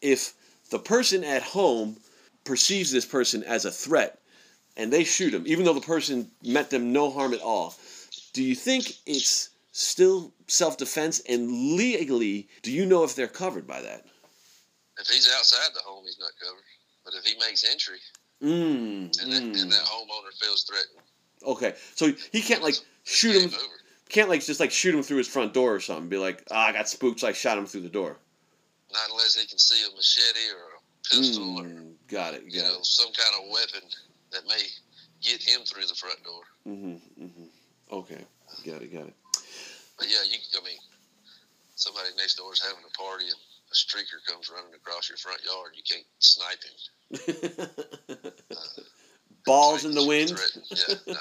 If 0.02 0.34
the 0.70 0.80
person 0.80 1.24
at 1.24 1.44
home 1.44 1.96
perceives 2.44 2.92
this 2.92 3.06
person 3.06 3.42
as 3.44 3.64
a 3.64 3.72
threat 3.72 4.20
and 4.76 4.92
they 4.92 5.06
shoot 5.06 5.34
him, 5.34 5.44
even 5.48 5.64
though 5.64 5.74
the 5.74 5.80
person 5.80 6.30
meant 6.44 6.72
them 6.72 6.92
no 6.92 7.10
harm 7.10 7.34
at 7.34 7.42
all, 7.42 7.74
do 8.34 8.44
you 8.44 8.54
think 8.54 8.98
it's 9.06 9.50
still 9.72 10.34
self 10.48 10.76
defense? 10.76 11.22
And 11.30 11.78
legally, 11.78 12.50
do 12.64 12.72
you 12.72 12.86
know 12.86 13.06
if 13.06 13.16
they're 13.16 13.28
covered 13.28 13.66
by 13.66 13.82
that? 13.82 14.06
If 15.00 15.08
he's 15.08 15.30
outside 15.38 15.74
the 15.74 15.82
home, 15.82 16.04
he's 16.06 16.20
not 16.20 16.32
covered. 16.42 16.64
But 17.06 17.14
if 17.16 17.26
he 17.26 17.38
makes 17.40 17.70
entry 17.70 18.00
Mm, 18.42 19.22
and, 19.22 19.32
that, 19.32 19.42
mm. 19.42 19.62
and 19.62 19.72
that 19.72 19.82
homeowner 19.84 20.34
feels 20.42 20.64
threatened, 20.64 21.00
Okay, 21.44 21.76
so 21.96 22.12
he 22.32 22.42
can't 22.42 22.62
like 22.64 22.76
shoot 23.04 23.36
him. 23.36 23.50
over. 23.54 23.74
Can't 24.10 24.30
like 24.30 24.44
just 24.44 24.60
like 24.60 24.72
shoot 24.72 24.94
him 24.94 25.02
through 25.04 25.18
his 25.18 25.28
front 25.28 25.54
door 25.54 25.74
or 25.74 25.80
something. 25.80 26.10
Be 26.10 26.18
like, 26.18 26.44
ah, 26.52 26.68
I 26.68 26.72
got 26.74 26.88
spooked, 26.90 27.22
so 27.22 27.28
I 27.28 27.32
shot 27.34 27.58
him 27.58 27.66
through 27.66 27.82
the 27.82 27.90
door. 27.90 28.18
Not 28.92 29.10
unless 29.12 29.36
he 29.36 29.48
can 29.48 29.58
see 29.58 29.82
a 29.86 29.96
machete 29.96 30.52
or 30.52 30.66
a 30.78 31.10
pistol 31.10 31.60
or 31.60 31.64
Mm, 31.64 31.94
got 32.08 32.34
it. 32.34 32.44
you 32.48 32.62
Got 32.62 32.72
know 32.74 32.80
some 32.84 33.12
kind 33.14 33.44
of 33.44 33.52
weapon 33.52 33.88
that 34.32 34.46
may 34.48 34.62
get 35.22 35.42
him 35.42 35.62
through 35.66 35.86
the 35.88 35.96
front 35.96 36.22
door. 36.24 36.42
Mm-hmm, 36.68 37.24
mm-hmm. 37.24 37.46
Okay, 37.92 38.24
got 38.66 38.82
it. 38.82 38.94
Got 38.94 39.08
it. 39.08 39.16
But 39.98 40.08
yeah, 40.10 40.24
you 40.30 40.38
I 40.60 40.64
mean, 40.66 40.78
somebody 41.76 42.10
next 42.18 42.36
door 42.36 42.52
is 42.54 42.62
having 42.62 42.84
a 42.86 42.98
party 42.98 43.26
and 43.26 43.40
a 43.74 43.76
streaker 43.76 44.24
comes 44.28 44.50
running 44.50 44.74
across 44.76 45.10
your 45.10 45.18
front 45.18 45.42
yard. 45.44 45.74
You 45.76 45.84
can't 45.84 46.06
snipe 46.20 46.64
him. 46.64 48.32
Balls 49.46 49.84
in 49.84 49.94
the 49.94 50.06
wind. 50.06 50.40
Yeah, 50.70 51.16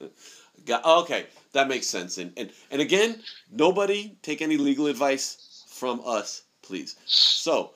no. 0.00 0.08
Got, 0.66 0.84
okay, 1.02 1.26
that 1.52 1.68
makes 1.68 1.86
sense. 1.86 2.18
And, 2.18 2.32
and 2.36 2.50
and 2.70 2.80
again, 2.80 3.20
nobody 3.50 4.16
take 4.22 4.42
any 4.42 4.56
legal 4.56 4.86
advice 4.86 5.64
from 5.68 6.00
us, 6.04 6.42
please. 6.62 6.96
So, 7.06 7.72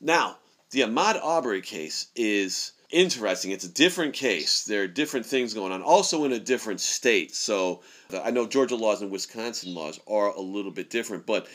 now 0.00 0.36
the 0.70 0.80
Ahmaud 0.80 1.20
Arbery 1.22 1.60
case 1.60 2.08
is 2.14 2.72
interesting. 2.90 3.52
It's 3.52 3.64
a 3.64 3.72
different 3.72 4.14
case. 4.14 4.64
There 4.64 4.82
are 4.82 4.88
different 4.88 5.26
things 5.26 5.54
going 5.54 5.72
on, 5.72 5.82
also 5.82 6.24
in 6.24 6.32
a 6.32 6.38
different 6.38 6.80
state. 6.80 7.34
So, 7.34 7.82
I 8.22 8.30
know 8.30 8.46
Georgia 8.46 8.76
laws 8.76 9.02
and 9.02 9.10
Wisconsin 9.10 9.74
laws 9.74 10.00
are 10.06 10.28
a 10.28 10.40
little 10.40 10.72
bit 10.72 10.90
different, 10.90 11.26
but 11.26 11.46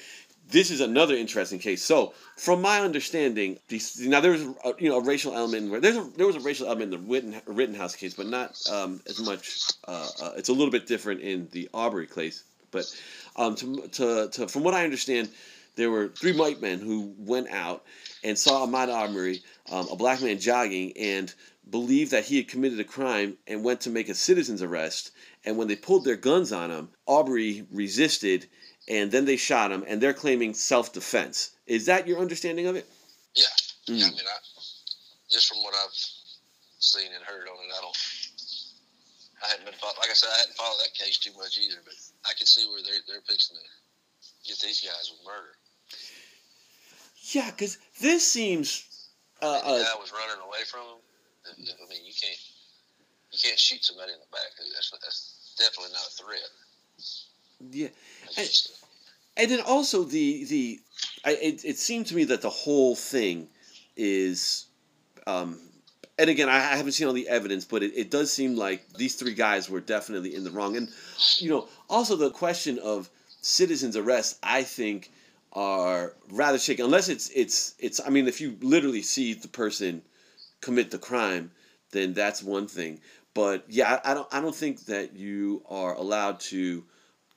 this 0.49 0.71
is 0.71 0.81
another 0.81 1.15
interesting 1.15 1.59
case. 1.59 1.83
So, 1.83 2.13
from 2.37 2.61
my 2.61 2.79
understanding, 2.81 3.59
these, 3.67 3.99
now 3.99 4.21
there 4.21 4.31
was 4.31 4.41
a, 4.41 4.73
you 4.79 4.89
know 4.89 4.97
a 4.97 5.03
racial 5.03 5.35
element. 5.35 5.69
Where 5.69 5.79
there's 5.79 5.97
a, 5.97 6.09
there 6.15 6.27
was 6.27 6.35
a 6.35 6.41
racial 6.41 6.67
element 6.67 6.93
in 6.93 7.31
the 7.31 7.41
Rittenhouse 7.45 7.95
case, 7.95 8.13
but 8.13 8.27
not 8.27 8.57
um, 8.71 9.01
as 9.07 9.19
much. 9.19 9.59
Uh, 9.87 10.07
uh, 10.21 10.31
it's 10.37 10.49
a 10.49 10.53
little 10.53 10.71
bit 10.71 10.87
different 10.87 11.21
in 11.21 11.49
the 11.51 11.69
Arbery 11.73 12.07
case. 12.07 12.43
But 12.71 12.93
um, 13.35 13.55
to, 13.55 13.87
to, 13.87 14.29
to 14.29 14.47
from 14.47 14.63
what 14.63 14.73
I 14.73 14.83
understand, 14.83 15.29
there 15.75 15.91
were 15.91 16.09
three 16.09 16.35
white 16.35 16.61
men 16.61 16.79
who 16.79 17.13
went 17.17 17.49
out 17.49 17.83
and 18.23 18.37
saw 18.37 18.65
Ahmaud 18.65 18.93
Arbery, 18.93 19.41
um, 19.71 19.87
a 19.91 19.95
black 19.95 20.21
man 20.21 20.39
jogging, 20.39 20.95
and 20.97 21.33
believed 21.69 22.11
that 22.11 22.25
he 22.25 22.37
had 22.37 22.47
committed 22.47 22.79
a 22.79 22.83
crime 22.83 23.37
and 23.45 23.63
went 23.63 23.81
to 23.81 23.89
make 23.89 24.09
a 24.09 24.15
citizen's 24.15 24.61
arrest. 24.61 25.11
And 25.45 25.57
when 25.57 25.67
they 25.67 25.75
pulled 25.75 26.03
their 26.03 26.15
guns 26.15 26.51
on 26.51 26.71
him, 26.71 26.89
Arbery 27.07 27.65
resisted, 27.71 28.47
and 28.87 29.11
then 29.11 29.25
they 29.25 29.37
shot 29.37 29.71
him. 29.71 29.83
And 29.87 30.01
they're 30.01 30.13
claiming 30.13 30.53
self-defense. 30.53 31.51
Is 31.65 31.85
that 31.85 32.07
your 32.07 32.19
understanding 32.19 32.67
of 32.67 32.75
it? 32.75 32.87
Yeah. 33.35 33.43
Mm. 33.87 33.99
Yeah, 33.99 34.05
I 34.05 34.09
mean, 34.09 34.27
I, 34.27 34.37
just 35.29 35.47
from 35.47 35.63
what 35.63 35.73
I've 35.75 35.95
seen 36.79 37.11
and 37.13 37.23
heard 37.23 37.47
on 37.47 37.55
it, 37.55 37.71
I 37.77 37.81
don't. 37.81 37.97
I 39.43 39.47
hadn't 39.53 39.65
been 39.65 39.77
follow, 39.77 39.93
like 40.01 40.09
I 40.09 40.17
said, 40.17 40.29
I 40.33 40.37
hadn't 40.39 40.57
followed 40.57 40.81
that 40.81 40.97
case 40.97 41.19
too 41.19 41.31
much 41.37 41.59
either, 41.61 41.77
but 41.85 41.93
I 42.25 42.33
can 42.33 42.47
see 42.47 42.65
where 42.65 42.81
they're 42.81 43.05
they're 43.07 43.21
fixing 43.21 43.55
to 43.55 43.63
get 44.49 44.57
these 44.59 44.81
guys 44.81 45.13
with 45.13 45.21
murder. 45.21 45.53
Yeah, 47.31 47.51
because 47.51 47.77
this 48.01 48.25
seems. 48.25 48.87
Uh, 49.41 49.61
the 49.61 49.85
uh, 49.85 49.93
guy 49.93 49.99
was 50.01 50.11
running 50.11 50.41
away 50.41 50.65
from 50.65 50.81
him. 50.81 50.99
I 51.45 51.53
I 51.53 51.85
mean, 51.87 52.01
you 52.01 52.17
can't 52.17 52.41
you 53.31 53.37
can't 53.37 53.59
shoot 53.59 53.85
somebody 53.85 54.13
in 54.13 54.19
the 54.19 54.31
back. 54.33 54.49
That's 54.73 54.89
that's 54.89 55.53
definitely 55.59 55.93
not 55.93 56.07
a 56.07 56.13
threat. 56.17 56.49
Yeah, 57.71 57.89
And- 58.37 58.49
and 59.37 59.51
then 59.51 59.61
also 59.61 60.03
the 60.03 60.45
the, 60.45 60.79
I, 61.25 61.31
it 61.33 61.65
it 61.65 61.77
seemed 61.77 62.07
to 62.07 62.15
me 62.15 62.23
that 62.25 62.41
the 62.41 62.49
whole 62.49 62.95
thing 62.95 63.49
is, 63.95 64.65
um, 65.27 65.59
and 66.19 66.29
again 66.29 66.49
I 66.49 66.57
I 66.57 66.75
haven't 66.75 66.93
seen 66.93 67.07
all 67.07 67.13
the 67.13 67.27
evidence, 67.29 67.65
but 67.65 67.83
it, 67.83 67.93
it 67.95 68.11
does 68.11 68.31
seem 68.33 68.55
like 68.55 68.87
these 68.93 69.15
three 69.15 69.33
guys 69.33 69.69
were 69.69 69.81
definitely 69.81 70.35
in 70.35 70.43
the 70.43 70.51
wrong, 70.51 70.77
and 70.77 70.89
you 71.37 71.49
know 71.49 71.67
also 71.89 72.15
the 72.15 72.31
question 72.31 72.79
of 72.79 73.09
citizens 73.41 73.95
arrest 73.97 74.39
I 74.43 74.63
think 74.63 75.11
are 75.53 76.13
rather 76.31 76.59
shaky. 76.59 76.83
Unless 76.83 77.09
it's 77.09 77.29
it's 77.35 77.75
it's 77.79 77.99
I 78.05 78.09
mean 78.09 78.27
if 78.27 78.41
you 78.41 78.57
literally 78.61 79.01
see 79.03 79.33
the 79.33 79.47
person 79.49 80.01
commit 80.61 80.91
the 80.91 80.99
crime, 80.99 81.51
then 81.91 82.13
that's 82.13 82.43
one 82.43 82.67
thing. 82.67 82.99
But 83.33 83.65
yeah, 83.69 83.99
I, 84.03 84.11
I 84.11 84.13
don't 84.13 84.27
I 84.33 84.41
don't 84.41 84.55
think 84.55 84.85
that 84.85 85.15
you 85.15 85.63
are 85.69 85.93
allowed 85.95 86.39
to 86.51 86.83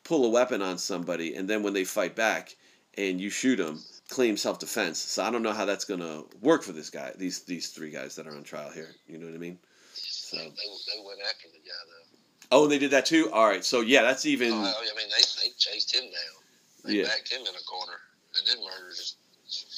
pull 0.04 0.24
a 0.24 0.28
weapon 0.30 0.62
on 0.62 0.78
somebody 0.78 1.34
and 1.34 1.48
then 1.48 1.62
when 1.62 1.72
they 1.72 1.84
fight 1.84 2.16
back 2.16 2.56
and 2.98 3.20
you 3.20 3.30
shoot 3.30 3.56
them, 3.56 3.80
claim 4.08 4.36
self 4.36 4.58
defense. 4.58 4.98
So 4.98 5.22
I 5.22 5.30
don't 5.30 5.42
know 5.42 5.52
how 5.52 5.64
that's 5.64 5.84
gonna 5.84 6.22
work 6.40 6.62
for 6.62 6.72
this 6.72 6.90
guy. 6.90 7.12
These 7.16 7.42
these 7.44 7.68
three 7.70 7.90
guys 7.90 8.16
that 8.16 8.26
are 8.26 8.34
on 8.36 8.42
trial 8.42 8.70
here. 8.70 8.94
You 9.06 9.18
know 9.18 9.26
what 9.26 9.34
I 9.34 9.38
mean? 9.38 9.58
So 9.94 10.36
they, 10.36 10.44
they 10.44 11.00
went 11.06 11.20
after 11.28 11.48
the 11.52 11.58
guy 11.58 11.82
though. 11.86 12.18
oh, 12.52 12.66
they 12.66 12.78
did 12.78 12.90
that 12.92 13.06
too. 13.06 13.30
All 13.32 13.46
right. 13.46 13.64
So 13.64 13.80
yeah, 13.80 14.02
that's 14.02 14.26
even 14.26 14.52
Oh, 14.52 14.56
I 14.56 14.96
mean, 14.96 15.08
they, 15.08 15.22
they 15.42 15.50
chased 15.58 15.94
him 15.94 16.04
down. 16.04 16.36
They 16.84 16.94
Yeah. 16.98 17.04
backed 17.04 17.30
him 17.30 17.42
in 17.42 17.54
a 17.54 17.64
corner 17.64 17.98
and 18.38 18.46
then 18.48 18.64
murdered 18.64 18.96
him. 18.96 19.06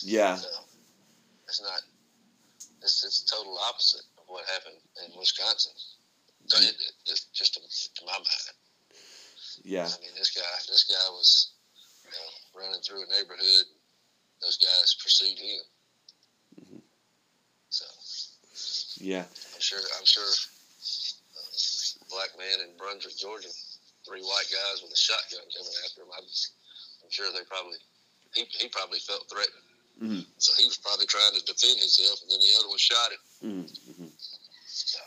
yeah 0.02 0.36
So 0.36 0.48
it's 1.48 1.60
not. 1.62 1.82
It's 2.82 3.04
it's 3.04 3.22
total 3.22 3.58
opposite 3.68 4.02
of 4.18 4.24
what 4.26 4.44
happened 4.46 4.76
in 5.04 5.18
Wisconsin. 5.18 5.72
So 6.46 6.58
it, 6.58 6.70
it, 6.70 6.92
just 7.06 7.32
just 7.34 7.54
to, 7.54 7.60
to 8.00 8.06
my 8.06 8.12
mind, 8.12 8.56
yeah 9.64 9.86
I 9.86 10.00
mean, 10.00 10.14
this 10.18 10.30
guy 10.34 10.42
this 10.68 10.84
guy 10.84 11.06
was 11.10 11.52
you 12.04 12.10
know, 12.10 12.60
running 12.60 12.80
through 12.82 13.02
a 13.02 13.08
neighborhood. 13.14 13.66
Those 14.42 14.58
guys 14.58 14.96
pursued 15.02 15.38
him. 15.38 15.62
Mhm. 16.60 16.82
So 17.70 17.84
yeah 18.98 19.24
I'm 19.54 19.60
sure 19.60 19.78
I'm 19.98 20.04
sure 20.06 20.24
uh, 20.26 21.50
black 22.10 22.30
man 22.38 22.68
in 22.68 22.76
Brunswick, 22.76 23.16
Georgia, 23.16 23.48
three 24.06 24.22
white 24.22 24.50
guys 24.50 24.82
with 24.82 24.92
a 24.92 24.96
shotgun 24.96 25.46
coming 25.56 25.76
after 25.86 26.02
him. 26.02 26.10
I'm, 26.18 26.24
I'm 26.26 27.10
sure 27.10 27.30
they 27.32 27.44
probably 27.48 27.78
he, 28.34 28.44
he 28.58 28.68
probably 28.68 28.98
felt 28.98 29.28
threatened. 29.30 29.66
Mhm. 30.02 30.26
So 30.38 30.52
he 30.58 30.66
was 30.66 30.78
probably 30.78 31.06
trying 31.06 31.34
to 31.38 31.44
defend 31.44 31.78
himself, 31.78 32.20
and 32.22 32.30
then 32.32 32.40
the 32.40 32.52
other 32.58 32.68
one 32.68 32.78
shot 32.78 33.12
him. 33.12 33.64
mm-hmm. 33.68 34.06
So, 34.66 34.98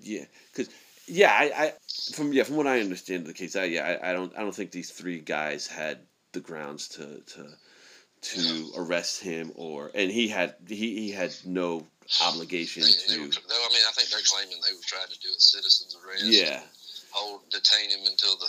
yeah 0.00 0.24
because 0.50 0.68
yeah 1.06 1.30
I, 1.32 1.44
I 1.64 1.72
from 2.14 2.32
yeah 2.32 2.42
from 2.42 2.56
what 2.56 2.66
I 2.66 2.80
understand 2.80 3.22
of 3.22 3.26
the 3.28 3.34
case 3.34 3.56
I 3.56 3.64
yeah 3.64 3.98
I, 4.02 4.10
I 4.10 4.12
don't 4.12 4.32
I 4.36 4.40
don't 4.40 4.54
think 4.54 4.70
these 4.70 4.90
three 4.90 5.20
guys 5.20 5.66
had 5.66 5.98
the 6.32 6.40
grounds 6.40 6.88
to 6.88 7.20
to 7.20 7.46
to 8.22 8.72
arrest 8.76 9.22
him 9.22 9.52
or 9.54 9.90
and 9.94 10.10
he 10.10 10.28
had 10.28 10.54
he, 10.66 10.98
he 10.98 11.10
had 11.10 11.34
no 11.44 11.86
obligation 12.20 12.82
they, 12.82 13.14
they 13.14 13.20
were, 13.20 13.28
to 13.28 13.40
I 13.40 13.68
mean, 13.72 13.82
I 13.88 13.92
think 13.92 14.10
they're 14.10 14.20
claiming 14.24 14.56
they 14.66 14.74
were 14.74 14.86
trying 14.86 15.08
to 15.08 15.18
do 15.20 15.28
a 15.28 15.40
citizen's 15.40 15.96
arrest. 16.04 16.24
yeah 16.24 16.60
Hold, 17.10 17.42
detain 17.50 17.90
him 17.90 18.06
until 18.06 18.36
the 18.36 18.48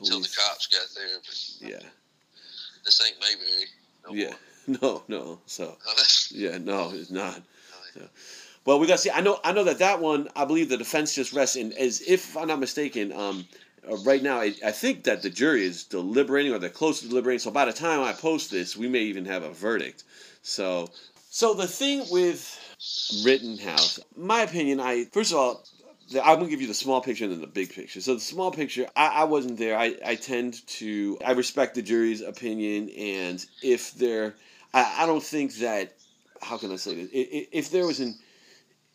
until 0.00 0.20
the 0.20 0.28
cops 0.28 0.68
got 0.68 0.86
there. 0.94 1.18
But 1.24 1.68
yeah 1.68 1.88
this 2.84 3.02
ain't 3.06 3.16
Mayberry. 3.20 3.66
No 4.06 4.14
yeah 4.14 4.34
no 4.82 5.02
no 5.08 5.40
so 5.46 5.76
yeah 6.30 6.58
no 6.58 6.92
it's 6.94 7.10
not 7.10 7.42
so, 7.94 8.08
well 8.68 8.78
we 8.78 8.86
got 8.86 8.96
to 8.96 8.98
see 8.98 9.10
I 9.10 9.22
know 9.22 9.40
I 9.42 9.52
know 9.52 9.64
that 9.64 9.78
that 9.78 9.98
one 9.98 10.28
I 10.36 10.44
believe 10.44 10.68
the 10.68 10.76
defense 10.76 11.14
just 11.14 11.32
rests 11.32 11.56
in 11.56 11.72
as 11.72 12.02
if 12.02 12.36
I'm 12.36 12.48
not 12.48 12.60
mistaken 12.60 13.12
um 13.12 13.46
uh, 13.90 13.96
right 14.04 14.22
now 14.22 14.40
I, 14.40 14.54
I 14.62 14.72
think 14.72 15.04
that 15.04 15.22
the 15.22 15.30
jury 15.30 15.64
is 15.64 15.84
deliberating 15.84 16.52
or 16.52 16.58
they're 16.58 16.68
close 16.68 17.00
to 17.00 17.08
deliberating 17.08 17.38
so 17.38 17.50
by 17.50 17.64
the 17.64 17.72
time 17.72 18.02
I 18.02 18.12
post 18.12 18.50
this 18.50 18.76
we 18.76 18.86
may 18.86 19.00
even 19.00 19.24
have 19.24 19.42
a 19.42 19.50
verdict 19.50 20.04
so 20.42 20.90
so 21.30 21.54
the 21.54 21.66
thing 21.66 22.04
with 22.10 22.42
Rittenhouse 23.24 24.00
my 24.14 24.42
opinion 24.42 24.80
I 24.80 25.06
first 25.06 25.32
of 25.32 25.38
all 25.38 25.64
I'm 26.10 26.38
gonna 26.38 26.50
give 26.50 26.60
you 26.60 26.66
the 26.66 26.74
small 26.74 27.00
picture 27.00 27.24
and 27.24 27.32
then 27.34 27.42
the 27.42 27.46
big 27.46 27.70
picture. 27.70 28.00
So 28.00 28.14
the 28.14 28.20
small 28.20 28.50
picture, 28.50 28.86
I, 28.96 29.08
I 29.08 29.24
wasn't 29.24 29.58
there. 29.58 29.76
I, 29.76 29.94
I 30.02 30.14
tend 30.14 30.66
to 30.78 31.18
I 31.22 31.32
respect 31.32 31.74
the 31.74 31.82
jury's 31.82 32.22
opinion, 32.22 32.88
and 32.96 33.44
if 33.62 33.92
they're, 33.92 34.34
I, 34.72 35.02
I 35.02 35.06
don't 35.06 35.22
think 35.22 35.56
that 35.56 35.92
how 36.40 36.56
can 36.56 36.72
I 36.72 36.76
say 36.76 36.94
this? 36.94 37.10
If 37.12 37.70
there 37.70 37.86
was 37.86 38.00
an 38.00 38.18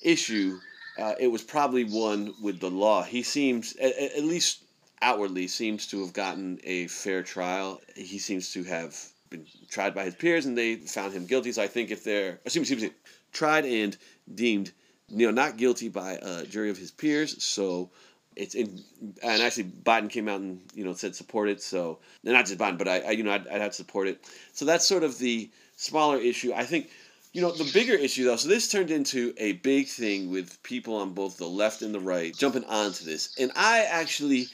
issue, 0.03 0.59
uh, 0.97 1.15
it 1.19 1.27
was 1.27 1.41
probably 1.41 1.83
one 1.83 2.33
with 2.41 2.59
the 2.59 2.69
law. 2.69 3.03
He 3.03 3.23
seems, 3.23 3.75
at, 3.77 3.97
at 3.97 4.23
least 4.23 4.63
outwardly, 5.01 5.47
seems 5.47 5.87
to 5.87 6.01
have 6.01 6.13
gotten 6.13 6.59
a 6.63 6.87
fair 6.87 7.23
trial. 7.23 7.81
He 7.95 8.19
seems 8.19 8.51
to 8.53 8.63
have 8.63 8.95
been 9.29 9.45
tried 9.69 9.95
by 9.95 10.05
his 10.05 10.15
peers, 10.15 10.45
and 10.45 10.57
they 10.57 10.75
found 10.75 11.13
him 11.13 11.25
guilty. 11.25 11.51
So 11.51 11.63
I 11.63 11.67
think 11.67 11.91
if 11.91 12.03
they're, 12.03 12.39
excuse 12.45 12.69
me, 12.69 12.75
excuse 12.75 12.83
me, 12.83 12.97
tried 13.31 13.65
and 13.65 13.97
deemed, 14.35 14.71
you 15.09 15.25
know, 15.25 15.33
not 15.33 15.57
guilty 15.57 15.89
by 15.89 16.19
a 16.21 16.45
jury 16.45 16.69
of 16.69 16.77
his 16.77 16.91
peers, 16.91 17.43
so 17.43 17.89
it's 18.35 18.55
in, 18.55 18.83
and 19.21 19.41
actually 19.41 19.65
Biden 19.65 20.09
came 20.09 20.27
out 20.27 20.39
and 20.39 20.61
you 20.73 20.83
know 20.83 20.93
said 20.93 21.15
support 21.15 21.49
it. 21.49 21.61
So 21.61 21.99
not 22.23 22.45
just 22.45 22.57
Biden, 22.57 22.77
but 22.77 22.87
I, 22.87 22.99
I 22.99 23.11
you 23.11 23.23
know 23.23 23.31
I'd, 23.31 23.47
I'd 23.47 23.61
have 23.61 23.71
to 23.71 23.77
support 23.77 24.07
it. 24.07 24.25
So 24.53 24.65
that's 24.65 24.87
sort 24.87 25.03
of 25.03 25.17
the 25.17 25.49
smaller 25.75 26.17
issue. 26.17 26.53
I 26.53 26.63
think 26.63 26.89
You 27.33 27.41
know, 27.41 27.51
the 27.51 27.69
bigger 27.73 27.95
issue 27.95 28.25
though, 28.25 28.35
so 28.35 28.47
this 28.47 28.67
turned 28.67 28.91
into 28.91 29.33
a 29.37 29.53
big 29.53 29.87
thing 29.87 30.29
with 30.29 30.61
people 30.61 30.95
on 30.95 31.13
both 31.13 31.37
the 31.37 31.47
left 31.47 31.81
and 31.81 31.93
the 31.93 31.99
right 31.99 32.33
jumping 32.35 32.63
onto 32.65 33.03
this. 33.03 33.35
And 33.39 33.51
I 33.55 33.85
actually, 33.89 34.47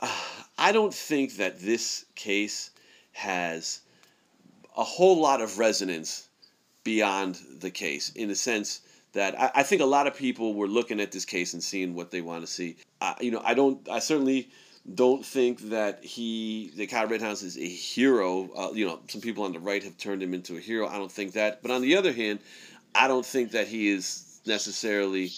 uh, 0.00 0.20
I 0.56 0.72
don't 0.72 0.94
think 0.94 1.36
that 1.36 1.60
this 1.60 2.06
case 2.14 2.70
has 3.12 3.80
a 4.74 4.82
whole 4.82 5.20
lot 5.20 5.42
of 5.42 5.58
resonance 5.58 6.28
beyond 6.84 7.38
the 7.60 7.70
case 7.70 8.10
in 8.14 8.28
the 8.28 8.34
sense 8.34 8.80
that 9.12 9.38
I, 9.38 9.50
I 9.56 9.62
think 9.62 9.82
a 9.82 9.86
lot 9.86 10.06
of 10.06 10.16
people 10.16 10.54
were 10.54 10.68
looking 10.68 11.00
at 11.00 11.12
this 11.12 11.26
case 11.26 11.52
and 11.52 11.62
seeing 11.62 11.94
what 11.94 12.10
they 12.10 12.22
want 12.22 12.46
to 12.46 12.50
see. 12.50 12.76
Uh, 13.02 13.14
you 13.20 13.30
know, 13.30 13.42
I 13.44 13.52
don't, 13.52 13.86
I 13.90 13.98
certainly 13.98 14.48
don't 14.94 15.24
think 15.24 15.60
that 15.70 16.04
he, 16.04 16.70
that 16.76 16.88
Kyle 16.88 17.06
Rittenhouse 17.06 17.42
is 17.42 17.56
a 17.56 17.66
hero. 17.66 18.48
Uh, 18.56 18.70
you 18.72 18.86
know, 18.86 19.00
some 19.08 19.20
people 19.20 19.44
on 19.44 19.52
the 19.52 19.58
right 19.58 19.82
have 19.82 19.96
turned 19.98 20.22
him 20.22 20.34
into 20.34 20.56
a 20.56 20.60
hero. 20.60 20.86
I 20.86 20.96
don't 20.98 21.10
think 21.10 21.32
that. 21.32 21.62
But 21.62 21.70
on 21.70 21.82
the 21.82 21.96
other 21.96 22.12
hand, 22.12 22.40
I 22.94 23.08
don't 23.08 23.26
think 23.26 23.52
that 23.52 23.66
he 23.66 23.88
is 23.88 24.40
necessarily 24.46 25.30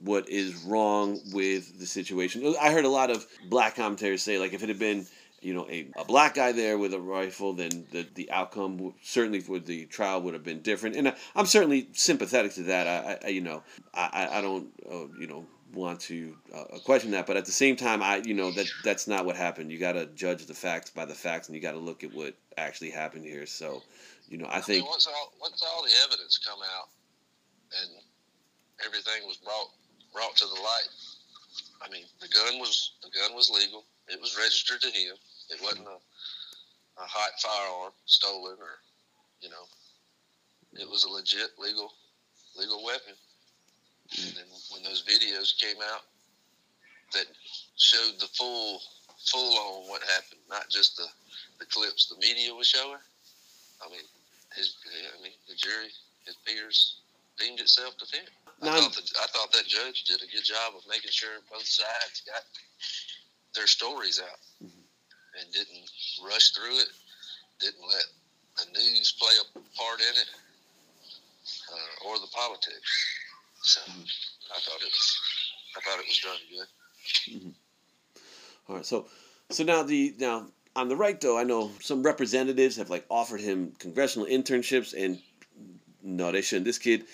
what 0.00 0.28
is 0.28 0.64
wrong 0.64 1.20
with 1.32 1.78
the 1.78 1.86
situation. 1.86 2.54
I 2.60 2.72
heard 2.72 2.84
a 2.84 2.90
lot 2.90 3.10
of 3.10 3.26
black 3.48 3.76
commentators 3.76 4.22
say, 4.22 4.38
like, 4.38 4.52
if 4.52 4.62
it 4.62 4.68
had 4.68 4.78
been 4.78 5.06
you 5.40 5.54
know, 5.54 5.68
a, 5.70 5.88
a 5.96 6.04
black 6.04 6.34
guy 6.34 6.52
there 6.52 6.78
with 6.78 6.92
a 6.92 7.00
rifle, 7.00 7.52
then 7.52 7.86
the, 7.92 8.06
the 8.14 8.30
outcome 8.30 8.94
certainly 9.02 9.40
for 9.40 9.58
the 9.58 9.86
trial 9.86 10.20
would 10.22 10.34
have 10.34 10.42
been 10.42 10.60
different. 10.62 10.96
And 10.96 11.08
I, 11.08 11.14
am 11.36 11.46
certainly 11.46 11.88
sympathetic 11.92 12.54
to 12.54 12.64
that. 12.64 12.86
I, 12.88 13.26
I 13.26 13.28
you 13.30 13.40
know, 13.40 13.62
I, 13.94 14.28
I 14.32 14.40
don't, 14.40 14.68
uh, 14.90 15.06
you 15.18 15.26
know, 15.26 15.46
want 15.74 16.00
to 16.00 16.36
uh, 16.54 16.78
question 16.84 17.10
that, 17.12 17.26
but 17.26 17.36
at 17.36 17.44
the 17.44 17.52
same 17.52 17.76
time, 17.76 18.02
I, 18.02 18.16
you 18.16 18.34
know, 18.34 18.50
that 18.52 18.66
that's 18.84 19.06
not 19.06 19.26
what 19.26 19.36
happened. 19.36 19.70
You 19.70 19.78
got 19.78 19.92
to 19.92 20.06
judge 20.06 20.46
the 20.46 20.54
facts 20.54 20.90
by 20.90 21.04
the 21.04 21.14
facts, 21.14 21.48
and 21.48 21.54
you 21.54 21.62
got 21.62 21.72
to 21.72 21.78
look 21.78 22.04
at 22.04 22.12
what 22.12 22.34
actually 22.56 22.90
happened 22.90 23.24
here. 23.24 23.46
So, 23.46 23.82
you 24.28 24.38
know, 24.38 24.46
I, 24.46 24.58
I 24.58 24.60
think 24.60 24.82
mean, 24.82 24.90
once 24.90 25.06
all 25.06 25.32
once 25.40 25.62
all 25.62 25.82
the 25.82 25.90
evidence 26.04 26.38
come 26.38 26.58
out 26.78 26.88
and 27.80 27.90
everything 28.84 29.26
was 29.26 29.36
brought 29.36 29.70
brought 30.12 30.36
to 30.36 30.46
the 30.46 30.60
light, 30.60 30.88
I 31.82 31.90
mean, 31.90 32.04
the 32.20 32.28
gun 32.28 32.58
was 32.58 32.92
the 33.02 33.10
gun 33.10 33.34
was 33.34 33.50
legal. 33.50 33.84
It 34.08 34.20
was 34.20 34.36
registered 34.38 34.80
to 34.80 34.88
him. 34.88 35.14
It 35.50 35.60
wasn't 35.62 35.86
a, 35.86 37.02
a 37.02 37.06
hot 37.06 37.30
firearm 37.40 37.92
stolen 38.06 38.56
or, 38.60 38.80
you 39.40 39.50
know, 39.50 39.64
it 40.80 40.88
was 40.88 41.04
a 41.04 41.10
legit 41.10 41.50
legal 41.58 41.92
legal 42.56 42.84
weapon. 42.84 43.14
And 44.16 44.36
then 44.36 44.48
when 44.72 44.82
those 44.82 45.04
videos 45.04 45.58
came 45.60 45.76
out 45.92 46.02
that 47.12 47.26
showed 47.76 48.18
the 48.20 48.28
full 48.32 48.80
full 49.18 49.58
on 49.58 49.88
what 49.90 50.02
happened, 50.02 50.40
not 50.48 50.70
just 50.70 50.96
the, 50.96 51.06
the 51.58 51.66
clips 51.66 52.06
the 52.06 52.16
media 52.16 52.54
was 52.54 52.66
showing. 52.66 53.02
I 53.84 53.90
mean, 53.90 54.06
his 54.54 54.76
I 54.86 55.22
mean 55.22 55.32
the 55.48 55.54
jury, 55.54 55.90
his 56.24 56.36
peers 56.46 57.00
deemed 57.38 57.60
it 57.60 57.68
self 57.68 57.98
defense. 57.98 58.30
I 58.62 58.80
thought, 58.80 58.92
the, 58.92 59.02
I 59.22 59.26
thought 59.30 59.52
that 59.52 59.66
judge 59.66 60.02
did 60.04 60.22
a 60.22 60.26
good 60.26 60.42
job 60.42 60.74
of 60.76 60.82
making 60.88 61.12
sure 61.12 61.30
both 61.50 61.66
sides 61.66 62.22
got 62.26 62.42
their 63.54 63.68
stories 63.68 64.20
out 64.20 64.40
mm-hmm. 64.58 64.82
and 65.38 65.52
didn't 65.52 65.86
rush 66.26 66.50
through 66.50 66.74
it, 66.78 66.90
didn't 67.60 67.86
let 67.86 68.06
the 68.58 68.66
news 68.72 69.14
play 69.18 69.30
a 69.38 69.58
part 69.78 70.00
in 70.00 70.14
it 70.18 70.30
uh, 71.70 72.08
or 72.08 72.18
the 72.18 72.26
politics. 72.34 72.90
So. 73.62 73.80
I 74.54 74.60
thought 74.60 74.80
it 74.80 74.92
was 74.92 75.20
I 75.76 75.80
thought 75.80 76.00
it 76.00 76.06
was 76.06 76.18
done 76.18 76.36
good. 76.50 77.36
Mm-hmm. 77.36 77.50
All 78.68 78.76
right, 78.76 78.86
so 78.86 79.06
so 79.50 79.64
now 79.64 79.82
the 79.82 80.14
now 80.18 80.46
on 80.76 80.88
the 80.88 80.96
right 80.96 81.20
though, 81.20 81.38
I 81.38 81.44
know 81.44 81.70
some 81.80 82.02
representatives 82.02 82.76
have 82.76 82.90
like 82.90 83.04
offered 83.08 83.40
him 83.40 83.72
congressional 83.78 84.26
internships, 84.26 84.94
and 84.96 85.20
no, 86.02 86.32
they 86.32 86.42
shouldn't. 86.42 86.64
This 86.64 86.78
kid 86.78 87.04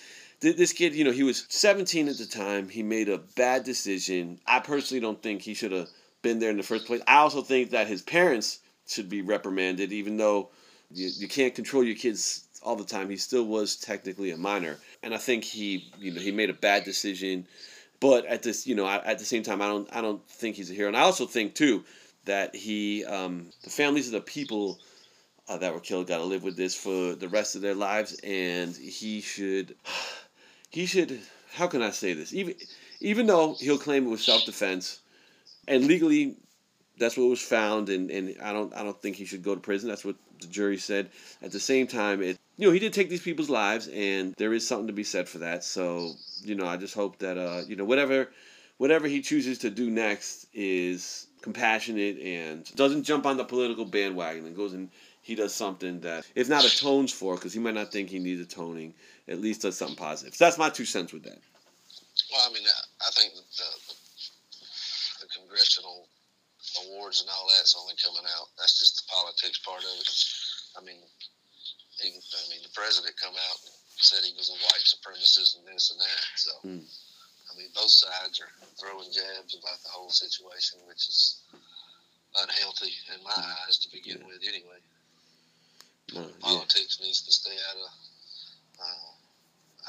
this 0.41 0.73
kid, 0.73 0.93
you 0.93 1.03
know, 1.03 1.11
he 1.11 1.23
was 1.23 1.45
17 1.49 2.07
at 2.07 2.17
the 2.17 2.25
time. 2.25 2.69
He 2.69 2.83
made 2.83 3.09
a 3.09 3.17
bad 3.17 3.63
decision. 3.63 4.39
I 4.45 4.59
personally 4.59 5.01
don't 5.01 5.21
think 5.23 5.41
he 5.41 5.53
should 5.53 5.71
have 5.71 5.89
been 6.21 6.39
there 6.39 6.49
in 6.49 6.57
the 6.57 6.63
first 6.63 6.85
place. 6.85 7.01
I 7.07 7.17
also 7.17 7.41
think 7.41 7.71
that 7.71 7.87
his 7.87 8.01
parents 8.01 8.59
should 8.87 9.09
be 9.09 9.21
reprimanded, 9.21 9.91
even 9.91 10.17
though 10.17 10.49
you, 10.91 11.09
you 11.17 11.27
can't 11.27 11.55
control 11.55 11.83
your 11.83 11.95
kids 11.95 12.44
all 12.65 12.75
the 12.75 12.83
time. 12.83 13.09
He 13.09 13.17
still 13.17 13.45
was 13.45 13.75
technically 13.75 14.31
a 14.31 14.37
minor, 14.37 14.77
and 15.03 15.13
I 15.13 15.17
think 15.17 15.43
he, 15.43 15.91
you 15.99 16.11
know, 16.11 16.19
he 16.19 16.31
made 16.31 16.49
a 16.49 16.53
bad 16.53 16.83
decision. 16.83 17.47
But 18.01 18.25
at 18.25 18.43
this, 18.43 18.67
you 18.67 18.75
know, 18.75 18.87
at 18.87 19.19
the 19.19 19.25
same 19.25 19.43
time, 19.43 19.61
I 19.61 19.67
don't, 19.67 19.95
I 19.95 20.01
don't 20.01 20.27
think 20.29 20.57
he's 20.57 20.69
a 20.69 20.73
hero. 20.73 20.89
And 20.89 20.97
I 20.97 21.01
also 21.01 21.25
think 21.25 21.55
too 21.55 21.85
that 22.25 22.53
he, 22.53 23.05
um, 23.05 23.51
the 23.63 23.69
families 23.69 24.07
of 24.07 24.13
the 24.13 24.21
people 24.21 24.79
uh, 25.47 25.57
that 25.57 25.73
were 25.73 25.79
killed 25.79 26.07
got 26.07 26.17
to 26.17 26.23
live 26.23 26.43
with 26.43 26.57
this 26.57 26.75
for 26.75 27.15
the 27.15 27.29
rest 27.29 27.55
of 27.55 27.61
their 27.61 27.75
lives, 27.75 28.19
and 28.23 28.75
he 28.75 29.21
should, 29.21 29.75
he 30.69 30.85
should. 30.85 31.21
How 31.53 31.67
can 31.67 31.81
I 31.81 31.91
say 31.91 32.13
this? 32.13 32.33
Even, 32.33 32.55
even 32.99 33.27
though 33.27 33.55
he'll 33.59 33.77
claim 33.77 34.05
it 34.05 34.09
was 34.09 34.25
self 34.25 34.45
defense 34.45 34.99
and 35.67 35.85
legally 35.85 36.35
that's 36.97 37.17
what 37.17 37.25
was 37.25 37.41
found 37.41 37.89
and, 37.89 38.09
and 38.09 38.35
I 38.41 38.53
don't 38.53 38.73
I 38.75 38.83
don't 38.83 38.99
think 39.01 39.15
he 39.15 39.25
should 39.25 39.43
go 39.43 39.55
to 39.55 39.61
prison. 39.61 39.89
That's 39.89 40.05
what 40.05 40.15
the 40.39 40.47
jury 40.47 40.77
said. 40.77 41.09
At 41.41 41.51
the 41.51 41.59
same 41.59 41.87
time, 41.87 42.21
it 42.21 42.39
you 42.57 42.67
know, 42.67 42.73
he 42.73 42.79
did 42.79 42.93
take 42.93 43.09
these 43.09 43.21
people's 43.21 43.49
lives 43.49 43.87
and 43.87 44.33
there 44.37 44.53
is 44.53 44.67
something 44.67 44.87
to 44.87 44.93
be 44.93 45.03
said 45.03 45.27
for 45.27 45.39
that. 45.39 45.63
So, 45.63 46.13
you 46.41 46.55
know, 46.55 46.65
I 46.65 46.77
just 46.77 46.93
hope 46.93 47.19
that 47.19 47.37
uh, 47.37 47.61
you 47.67 47.75
know, 47.75 47.85
whatever 47.85 48.29
whatever 48.77 49.07
he 49.07 49.21
chooses 49.21 49.59
to 49.59 49.69
do 49.69 49.89
next 49.89 50.47
is 50.53 51.27
compassionate 51.41 52.19
and 52.19 52.73
doesn't 52.75 53.03
jump 53.03 53.25
on 53.25 53.37
the 53.37 53.45
political 53.45 53.85
bandwagon 53.85 54.45
and 54.45 54.55
goes 54.55 54.73
and 54.73 54.89
he 55.21 55.35
does 55.35 55.53
something 55.53 56.01
that 56.01 56.25
if 56.35 56.49
not 56.49 56.65
atones 56.65 57.11
for 57.11 57.35
because 57.35 57.53
he 57.53 57.59
might 57.59 57.75
not 57.75 57.91
think 57.91 58.09
he 58.09 58.19
needs 58.19 58.41
atoning 58.41 58.93
at 59.27 59.39
least 59.39 59.61
does 59.61 59.77
something 59.77 59.95
positive 59.95 60.33
so 60.33 60.43
that's 60.43 60.57
my 60.57 60.69
two 60.69 60.85
cents 60.85 61.13
with 61.13 61.23
that 61.23 61.37
well 62.31 62.49
i 62.49 62.51
mean 62.51 62.63
i 63.01 63.11
think 63.11 63.31
the, 63.35 63.95
congressional 65.37 66.07
awards 66.83 67.21
and 67.21 67.29
all 67.29 67.47
that's 67.57 67.75
only 67.79 67.95
coming 68.03 68.25
out. 68.37 68.47
That's 68.57 68.79
just 68.79 68.97
the 68.97 69.05
politics 69.11 69.59
part 69.59 69.83
of 69.83 69.95
it. 69.99 70.09
I 70.77 70.81
mean, 70.83 70.99
even 72.05 72.21
I 72.21 72.45
mean 72.53 72.61
the 72.61 72.73
president 72.77 73.17
come 73.17 73.33
out 73.33 73.59
and 73.65 73.73
said 73.97 74.21
he 74.21 74.37
was 74.37 74.53
a 74.53 74.57
white 74.61 74.85
supremacist 74.85 75.57
and 75.57 75.65
this 75.65 75.89
and 75.89 75.99
that. 75.99 76.25
So 76.37 76.53
mm. 76.63 76.85
I 76.85 77.51
mean 77.57 77.69
both 77.73 77.91
sides 77.91 78.39
are 78.39 78.53
throwing 78.77 79.09
jabs 79.09 79.57
about 79.57 79.81
the 79.81 79.91
whole 79.91 80.13
situation, 80.13 80.79
which 80.85 81.09
is 81.09 81.41
unhealthy 82.35 82.91
in 83.15 83.23
my 83.23 83.31
hmm. 83.31 83.47
eyes 83.63 83.79
to 83.79 83.87
begin 83.95 84.19
yeah. 84.19 84.27
with 84.27 84.43
anyway. 84.43 84.81
No, 86.13 86.27
politics 86.43 86.99
yeah. 86.99 87.07
needs 87.07 87.21
to 87.23 87.31
stay 87.31 87.55
out 87.71 87.79
of 87.79 87.89
uh, 88.75 89.11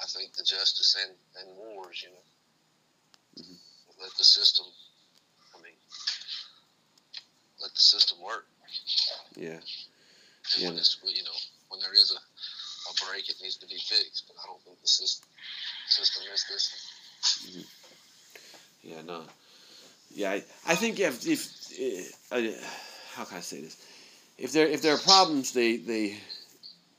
I 0.02 0.06
think 0.06 0.32
the 0.34 0.44
justice 0.44 0.94
and, 0.94 1.16
and 1.42 1.56
wars, 1.56 2.04
you 2.04 2.10
know. 2.10 3.42
Mm-hmm. 3.42 4.02
Let 4.02 4.12
the 4.16 4.24
system 4.24 4.66
I 5.56 5.62
mean, 5.62 5.76
let 7.60 7.72
the 7.72 7.80
system 7.80 8.18
work. 8.22 8.46
Yeah. 9.36 9.60
And 10.54 10.58
yeah. 10.58 10.68
when 10.68 10.78
it's, 10.78 10.98
you 11.04 11.24
know, 11.24 11.38
when 11.68 11.80
there 11.80 11.94
is 11.94 12.10
a, 12.12 12.20
a 12.90 13.10
break, 13.10 13.28
it 13.28 13.36
needs 13.42 13.56
to 13.56 13.66
be 13.66 13.76
fixed. 13.76 14.24
But 14.28 14.36
I 14.42 14.46
don't 14.46 14.62
think 14.62 14.80
the 14.80 14.88
system 14.88 15.28
system 15.88 16.22
is 16.32 16.44
this. 16.50 16.64
Mm-hmm. 17.48 18.90
Yeah. 18.90 19.02
No. 19.02 19.22
Yeah. 20.14 20.30
I, 20.30 20.44
I 20.66 20.74
think 20.74 21.00
if 21.00 21.26
if 21.26 22.32
uh, 22.32 22.40
how 23.14 23.24
can 23.24 23.38
I 23.38 23.40
say 23.40 23.60
this? 23.60 23.76
If 24.38 24.52
there 24.52 24.66
if 24.66 24.82
there 24.82 24.94
are 24.94 24.98
problems, 24.98 25.52
they 25.52 25.76
they 25.76 26.16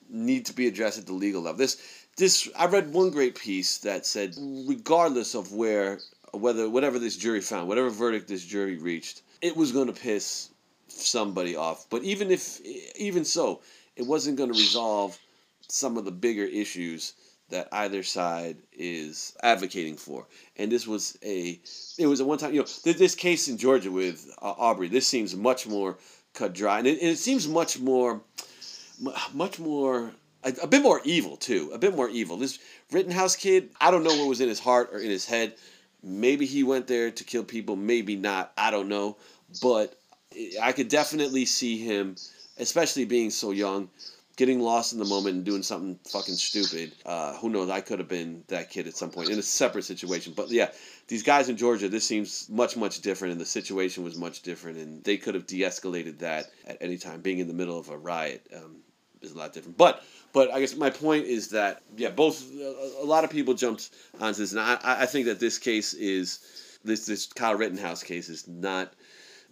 need 0.09 0.45
to 0.47 0.53
be 0.53 0.67
addressed 0.67 0.99
at 0.99 1.05
the 1.05 1.13
legal 1.13 1.41
level. 1.41 1.57
This 1.57 1.81
this 2.17 2.49
I 2.57 2.65
read 2.65 2.93
one 2.93 3.11
great 3.11 3.35
piece 3.35 3.79
that 3.79 4.05
said 4.05 4.35
regardless 4.37 5.35
of 5.35 5.51
where 5.51 5.99
whether 6.31 6.69
whatever 6.69 6.99
this 6.99 7.15
jury 7.15 7.41
found, 7.41 7.67
whatever 7.67 7.89
verdict 7.89 8.27
this 8.27 8.45
jury 8.45 8.77
reached, 8.77 9.21
it 9.41 9.55
was 9.55 9.71
going 9.71 9.87
to 9.87 9.93
piss 9.93 10.49
somebody 10.87 11.55
off. 11.55 11.85
But 11.89 12.03
even 12.03 12.31
if, 12.31 12.59
even 12.95 13.25
so, 13.25 13.61
it 13.97 14.05
wasn't 14.05 14.37
going 14.37 14.51
to 14.51 14.57
resolve 14.57 15.17
some 15.67 15.97
of 15.97 16.05
the 16.05 16.11
bigger 16.11 16.45
issues 16.45 17.13
that 17.49 17.67
either 17.71 18.03
side 18.03 18.57
is 18.73 19.35
advocating 19.41 19.95
for. 19.95 20.25
And 20.57 20.71
this 20.71 20.85
was 20.85 21.17
a, 21.23 21.59
it 21.97 22.07
was 22.07 22.19
a 22.19 22.25
one 22.25 22.37
time, 22.37 22.53
you 22.53 22.59
know, 22.59 22.93
this 22.93 23.15
case 23.15 23.47
in 23.47 23.57
Georgia 23.57 23.91
with 23.91 24.33
uh, 24.41 24.53
Arbery, 24.57 24.87
this 24.87 25.07
seems 25.07 25.35
much 25.35 25.65
more 25.65 25.97
cut 26.33 26.53
dry. 26.53 26.79
And 26.79 26.87
it, 26.87 27.01
and 27.01 27.09
it 27.09 27.17
seems 27.17 27.47
much 27.47 27.79
more, 27.79 28.21
much 29.33 29.59
more, 29.59 30.11
a, 30.43 30.53
a, 30.63 30.67
bit 30.67 30.83
more 30.83 31.01
evil 31.03 31.37
too. 31.37 31.71
A 31.73 31.77
bit 31.77 31.95
more 31.95 32.09
evil. 32.09 32.37
This 32.37 32.59
Rittenhouse 32.91 33.35
kid, 33.35 33.69
I 33.79 33.91
don't 33.91 34.03
know 34.03 34.15
what 34.15 34.27
was 34.27 34.41
in 34.41 34.49
his 34.49 34.59
heart 34.59 34.89
or 34.91 34.99
in 34.99 35.09
his 35.09 35.25
head. 35.25 35.55
Maybe 36.03 36.45
he 36.45 36.63
went 36.63 36.87
there 36.87 37.11
to 37.11 37.23
kill 37.23 37.43
people, 37.43 37.75
maybe 37.75 38.15
not. 38.15 38.51
I 38.57 38.71
don't 38.71 38.89
know. 38.89 39.17
But 39.61 39.97
I 40.61 40.73
could 40.73 40.89
definitely 40.89 41.45
see 41.45 41.77
him, 41.77 42.15
especially 42.59 43.05
being 43.05 43.29
so 43.29 43.51
young, 43.51 43.89
getting 44.35 44.59
lost 44.59 44.93
in 44.93 44.99
the 44.99 45.05
moment 45.05 45.35
and 45.35 45.45
doing 45.45 45.63
something 45.63 45.99
fucking 46.09 46.35
stupid. 46.35 46.93
Uh, 47.05 47.33
who 47.37 47.49
knows? 47.49 47.69
I 47.69 47.81
could 47.81 47.99
have 47.99 48.07
been 48.07 48.43
that 48.47 48.69
kid 48.69 48.87
at 48.87 48.95
some 48.95 49.09
point 49.09 49.29
in 49.29 49.39
a 49.39 49.43
separate 49.43 49.83
situation. 49.83 50.33
But 50.35 50.49
yeah, 50.49 50.71
these 51.07 51.23
guys 51.23 51.49
in 51.49 51.57
Georgia, 51.57 51.89
this 51.89 52.07
seems 52.07 52.47
much, 52.49 52.77
much 52.77 53.01
different, 53.01 53.31
and 53.31 53.41
the 53.41 53.45
situation 53.45 54.03
was 54.03 54.17
much 54.17 54.41
different, 54.41 54.77
and 54.77 55.03
they 55.03 55.17
could 55.17 55.35
have 55.35 55.47
de 55.47 55.61
escalated 55.61 56.19
that 56.19 56.47
at 56.65 56.77
any 56.81 56.97
time, 56.97 57.21
being 57.21 57.39
in 57.39 57.47
the 57.47 57.53
middle 57.53 57.77
of 57.77 57.89
a 57.89 57.97
riot. 57.97 58.45
Um, 58.55 58.77
is 59.21 59.31
a 59.31 59.37
lot 59.37 59.53
different. 59.53 59.77
But 59.77 60.03
but 60.33 60.51
I 60.51 60.59
guess 60.59 60.75
my 60.75 60.89
point 60.89 61.25
is 61.25 61.49
that 61.49 61.81
yeah, 61.95 62.09
both 62.09 62.43
a, 63.01 63.03
lot 63.03 63.23
of 63.23 63.29
people 63.31 63.53
jumped 63.53 63.89
onto 64.19 64.39
this, 64.39 64.51
and 64.51 64.61
I 64.61 64.77
I 64.83 65.05
think 65.05 65.25
that 65.25 65.39
this 65.39 65.57
case 65.57 65.93
is 65.93 66.77
this 66.83 67.05
this 67.05 67.25
Kyle 67.25 67.55
Rittenhouse 67.55 68.03
case 68.03 68.29
is 68.29 68.47
not. 68.47 68.93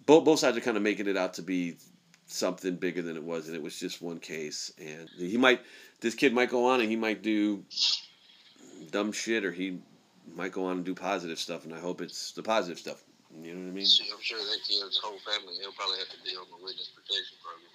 Both 0.06 0.26
both 0.26 0.39
sides 0.39 0.58
are 0.58 0.62
kind 0.62 0.78
of 0.78 0.84
making 0.84 1.08
it 1.08 1.18
out 1.18 1.34
to 1.36 1.41
be 1.41 1.78
something 2.27 2.75
bigger 2.75 3.01
than 3.01 3.15
it 3.15 3.23
was, 3.23 3.47
and 3.47 3.55
it 3.55 3.61
was 3.61 3.79
just 3.79 4.01
one 4.01 4.19
case. 4.19 4.71
And 4.79 5.09
he 5.17 5.38
might 5.38 5.61
this 6.01 6.15
kid 6.15 6.33
might 6.33 6.49
go 6.49 6.65
on 6.65 6.81
and 6.81 6.89
he 6.89 6.95
might 6.95 7.21
do 7.21 7.63
dumb 8.91 9.11
shit, 9.11 9.45
or 9.45 9.51
he 9.51 9.79
might 10.35 10.51
go 10.51 10.65
on 10.65 10.77
and 10.77 10.85
do 10.85 10.95
positive 10.95 11.39
stuff, 11.39 11.65
and 11.65 11.73
I 11.73 11.79
hope 11.79 12.01
it's 12.01 12.31
the 12.31 12.43
positive 12.43 12.79
stuff. 12.79 13.03
You 13.31 13.53
know 13.53 13.61
what 13.61 13.67
I 13.67 13.71
mean? 13.71 13.85
See, 13.85 14.09
I'm 14.13 14.21
sure 14.21 14.38
that 14.38 14.59
kid's 14.67 14.97
whole 14.97 15.17
family, 15.19 15.55
he'll 15.59 15.73
probably 15.73 15.97
have 15.99 16.09
to 16.09 16.17
be 16.23 16.35
on 16.38 16.45
the 16.49 16.63
witness 16.63 16.89
protection 16.95 17.38
program. 17.43 17.71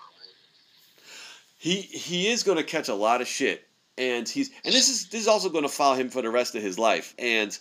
He 1.59 1.83
he 1.83 2.29
is 2.29 2.43
going 2.43 2.57
to 2.57 2.65
catch 2.65 2.89
a 2.89 2.95
lot 2.95 3.21
of 3.21 3.29
shit, 3.29 3.69
and 3.99 4.27
he's 4.27 4.51
and 4.65 4.73
this 4.73 4.89
is 4.89 5.09
this 5.09 5.21
is 5.21 5.29
also 5.29 5.51
going 5.51 5.65
to 5.65 5.69
follow 5.69 5.95
him 5.95 6.09
for 6.09 6.23
the 6.23 6.31
rest 6.31 6.55
of 6.55 6.63
his 6.63 6.79
life. 6.79 7.15
And 7.19 7.57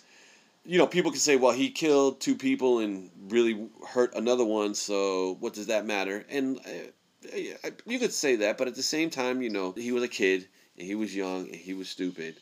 you 0.64 0.78
know, 0.78 0.86
people 0.86 1.10
can 1.10 1.20
say, 1.20 1.36
well, 1.36 1.52
he 1.52 1.70
killed 1.70 2.20
two 2.20 2.34
people 2.34 2.78
and 2.80 3.10
really 3.28 3.68
hurt 3.88 4.14
another 4.14 4.44
one, 4.44 4.74
so 4.74 5.36
what 5.40 5.54
does 5.54 5.66
that 5.66 5.86
matter? 5.86 6.24
And 6.28 6.58
uh, 6.58 7.70
you 7.86 7.98
could 7.98 8.12
say 8.12 8.36
that, 8.36 8.58
but 8.58 8.68
at 8.68 8.74
the 8.74 8.82
same 8.82 9.10
time, 9.10 9.42
you 9.42 9.50
know, 9.50 9.72
he 9.72 9.92
was 9.92 10.02
a 10.02 10.08
kid 10.08 10.48
and 10.78 10.86
he 10.86 10.94
was 10.94 11.14
young 11.14 11.46
and 11.46 11.56
he 11.56 11.74
was 11.74 11.88
stupid 11.88 12.36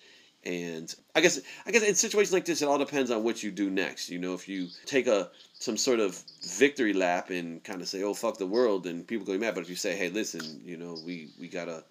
and 0.44 0.94
I 1.14 1.20
guess 1.20 1.40
I 1.66 1.70
guess 1.70 1.82
in 1.82 1.94
situations 1.94 2.32
like 2.32 2.44
this, 2.44 2.62
it 2.62 2.68
all 2.68 2.78
depends 2.78 3.10
on 3.10 3.24
what 3.24 3.42
you 3.42 3.50
do 3.50 3.70
next. 3.70 4.08
You 4.08 4.18
know, 4.18 4.34
if 4.34 4.48
you 4.48 4.68
take 4.86 5.06
a 5.06 5.30
some 5.58 5.76
sort 5.76 6.00
of 6.00 6.22
victory 6.56 6.92
lap 6.92 7.30
and 7.30 7.62
kind 7.64 7.82
of 7.82 7.88
say, 7.88 8.02
"Oh 8.02 8.14
fuck 8.14 8.38
the 8.38 8.46
world," 8.46 8.86
and 8.86 9.06
people 9.06 9.26
go 9.26 9.36
mad. 9.36 9.54
But 9.54 9.62
if 9.64 9.70
you 9.70 9.76
say, 9.76 9.96
"Hey, 9.96 10.08
listen, 10.08 10.62
you 10.64 10.76
know, 10.76 10.96
we 11.04 11.28
we 11.40 11.48
gotta." 11.48 11.84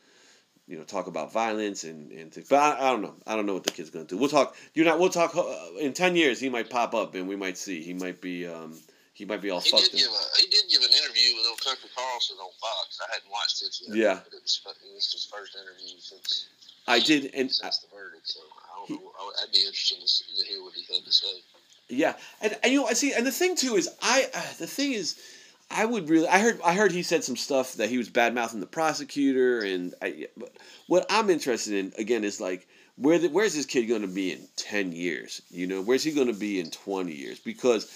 You 0.67 0.77
know, 0.77 0.83
talk 0.83 1.07
about 1.07 1.31
violence 1.31 1.83
and 1.83 2.11
and 2.11 2.31
things. 2.31 2.49
But 2.49 2.59
I, 2.59 2.87
I 2.87 2.91
don't 2.91 3.01
know. 3.01 3.15
I 3.25 3.35
don't 3.35 3.45
know 3.45 3.53
what 3.53 3.63
the 3.63 3.71
kid's 3.71 3.89
gonna 3.89 4.05
do. 4.05 4.17
We'll 4.17 4.29
talk. 4.29 4.55
You 4.73 4.83
know, 4.83 4.97
we'll 4.97 5.09
talk. 5.09 5.35
Uh, 5.35 5.45
in 5.79 5.93
ten 5.93 6.15
years, 6.15 6.39
he 6.39 6.49
might 6.49 6.69
pop 6.69 6.93
up, 6.93 7.15
and 7.15 7.27
we 7.27 7.35
might 7.35 7.57
see. 7.57 7.81
He 7.81 7.93
might 7.93 8.19
be. 8.21 8.45
Um, 8.45 8.77
he 9.13 9.25
might 9.25 9.41
be 9.41 9.49
all 9.49 9.59
he 9.59 9.71
fucked. 9.71 9.91
Did 9.91 9.97
give 9.97 10.09
a, 10.09 10.37
he 10.39 10.47
did 10.47 10.65
give 10.69 10.81
an 10.83 10.91
interview 10.91 11.35
with 11.35 11.45
old 11.49 11.61
Tucker 11.61 11.89
Carlson 11.95 12.37
on 12.37 12.51
Fox. 12.61 12.99
I 13.01 13.13
hadn't 13.15 13.31
watched 13.31 13.63
it 13.63 13.75
yet. 13.87 13.97
Yeah. 13.97 14.19
But 14.23 14.33
it 14.37 14.43
was, 14.43 14.61
it 14.63 14.93
was 14.93 15.11
his 15.11 15.25
first 15.25 15.55
interview 15.55 15.97
since. 15.99 16.47
I 16.87 16.99
did, 16.99 17.33
and 17.33 17.51
since 17.51 17.79
the 17.79 17.87
verdict. 17.95 18.27
So 18.27 18.41
I 18.41 18.87
don't 18.87 19.01
know. 19.01 19.11
I'd 19.41 19.51
be 19.51 19.65
interested 19.65 19.97
to 20.37 20.45
hear 20.45 20.61
what 20.61 20.73
he 20.73 20.83
had 20.93 21.03
to 21.03 21.11
say. 21.11 21.41
Yeah, 21.89 22.15
and, 22.41 22.57
and 22.63 22.73
you 22.73 22.81
know, 22.81 22.87
I 22.87 22.93
see, 22.93 23.13
and 23.13 23.25
the 23.25 23.31
thing 23.31 23.55
too 23.55 23.75
is, 23.75 23.89
I 24.01 24.27
uh, 24.33 24.41
the 24.59 24.67
thing 24.67 24.91
is, 24.91 25.17
I 25.69 25.85
would 25.85 26.09
really, 26.09 26.27
I 26.27 26.39
heard, 26.39 26.59
I 26.63 26.73
heard 26.73 26.91
he 26.91 27.03
said 27.03 27.23
some 27.23 27.35
stuff 27.35 27.73
that 27.73 27.89
he 27.89 27.97
was 27.97 28.09
bad 28.09 28.33
mouthing 28.33 28.59
the 28.59 28.65
prosecutor, 28.65 29.59
and 29.59 29.93
I, 30.01 30.27
what 30.87 31.05
I'm 31.09 31.29
interested 31.29 31.73
in 31.73 31.93
again 31.97 32.23
is 32.23 32.39
like, 32.39 32.67
where 32.95 33.19
the, 33.19 33.27
where's 33.29 33.53
this 33.53 33.65
kid 33.65 33.85
going 33.85 34.01
to 34.01 34.07
be 34.07 34.31
in 34.31 34.47
ten 34.55 34.91
years? 34.91 35.41
You 35.51 35.67
know, 35.67 35.81
where's 35.81 36.03
he 36.03 36.11
going 36.11 36.27
to 36.27 36.33
be 36.33 36.59
in 36.59 36.71
twenty 36.71 37.13
years? 37.13 37.39
Because 37.39 37.91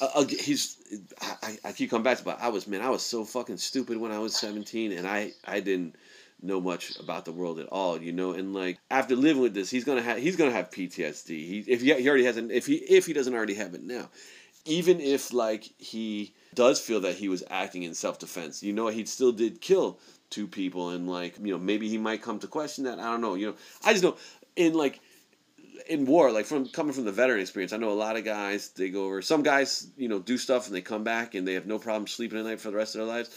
uh, 0.00 0.24
he's, 0.24 0.76
I, 1.20 1.58
I 1.66 1.72
keep 1.72 1.90
coming 1.90 2.02
back 2.02 2.18
to, 2.18 2.24
but 2.24 2.40
I 2.40 2.48
was 2.48 2.66
man, 2.66 2.80
I 2.80 2.90
was 2.90 3.02
so 3.02 3.24
fucking 3.24 3.58
stupid 3.58 3.98
when 3.98 4.12
I 4.12 4.18
was 4.18 4.34
seventeen, 4.34 4.92
and 4.92 5.06
I, 5.06 5.32
I 5.44 5.60
didn't 5.60 5.96
know 6.42 6.60
much 6.60 6.98
about 6.98 7.26
the 7.26 7.32
world 7.32 7.58
at 7.58 7.68
all, 7.68 8.00
you 8.00 8.12
know. 8.12 8.32
And 8.32 8.54
like 8.54 8.78
after 8.90 9.14
living 9.14 9.42
with 9.42 9.54
this, 9.54 9.70
he's 9.70 9.84
gonna 9.84 10.02
have 10.02 10.18
he's 10.18 10.36
gonna 10.36 10.52
have 10.52 10.70
PTSD. 10.70 11.28
He 11.28 11.64
if 11.66 11.82
he, 11.82 11.92
he 11.94 12.08
already 12.08 12.24
hasn't 12.24 12.50
if 12.50 12.66
he 12.66 12.76
if 12.76 13.06
he 13.06 13.12
doesn't 13.12 13.34
already 13.34 13.54
have 13.54 13.74
it 13.74 13.82
now, 13.82 14.08
even 14.64 15.00
if 15.00 15.32
like 15.32 15.70
he 15.78 16.32
does 16.54 16.80
feel 16.80 17.00
that 17.00 17.16
he 17.16 17.28
was 17.28 17.44
acting 17.50 17.82
in 17.84 17.94
self 17.94 18.18
defense, 18.18 18.62
you 18.62 18.72
know, 18.72 18.88
he 18.88 19.04
still 19.04 19.32
did 19.32 19.60
kill 19.60 19.98
two 20.30 20.46
people, 20.46 20.90
and 20.90 21.08
like 21.08 21.36
you 21.40 21.52
know 21.52 21.58
maybe 21.58 21.88
he 21.88 21.98
might 21.98 22.22
come 22.22 22.38
to 22.40 22.46
question 22.46 22.84
that. 22.84 22.98
I 22.98 23.10
don't 23.10 23.20
know. 23.20 23.34
You 23.34 23.48
know, 23.48 23.54
I 23.84 23.92
just 23.92 24.04
know 24.04 24.16
in 24.56 24.74
like 24.74 25.00
in 25.88 26.06
war, 26.06 26.30
like 26.30 26.46
from 26.46 26.68
coming 26.68 26.92
from 26.92 27.04
the 27.04 27.12
veteran 27.12 27.40
experience, 27.40 27.72
I 27.72 27.78
know 27.78 27.90
a 27.90 27.92
lot 27.92 28.16
of 28.16 28.24
guys. 28.24 28.68
They 28.70 28.90
go 28.90 29.04
over. 29.04 29.22
Some 29.22 29.42
guys, 29.42 29.88
you 29.96 30.08
know, 30.08 30.18
do 30.18 30.36
stuff 30.38 30.66
and 30.66 30.74
they 30.74 30.82
come 30.82 31.04
back 31.04 31.34
and 31.34 31.46
they 31.46 31.54
have 31.54 31.66
no 31.66 31.78
problem 31.78 32.06
sleeping 32.06 32.38
at 32.38 32.44
night 32.44 32.60
for 32.60 32.70
the 32.70 32.76
rest 32.76 32.94
of 32.94 33.00
their 33.00 33.08
lives 33.08 33.30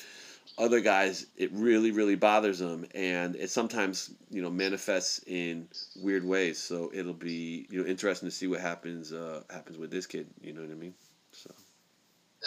other 0.58 0.80
guys 0.80 1.26
it 1.36 1.52
really 1.54 1.92
really 1.92 2.16
bothers 2.16 2.60
them 2.60 2.86
and 2.94 3.36
it 3.36 3.50
sometimes 3.50 4.12
you 4.30 4.42
know 4.42 4.50
manifests 4.50 5.20
in 5.26 5.68
weird 5.96 6.24
ways 6.24 6.60
so 6.60 6.92
it'll 6.94 7.14
be 7.14 7.66
you 7.70 7.82
know 7.82 7.88
interesting 7.88 8.28
to 8.28 8.36
see 8.36 8.48
what 8.48 8.60
happens 8.60 9.12
uh 9.12 9.42
happens 9.50 9.78
with 9.78 9.90
this 9.90 10.06
kid 10.06 10.28
you 10.42 10.54
know 10.54 10.62
what 10.62 10.70
i 10.70 10.76
mean 10.76 10.94
so 11.32 11.50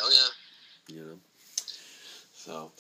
oh 0.01 0.11
yeah 0.13 0.29
so 2.47 2.71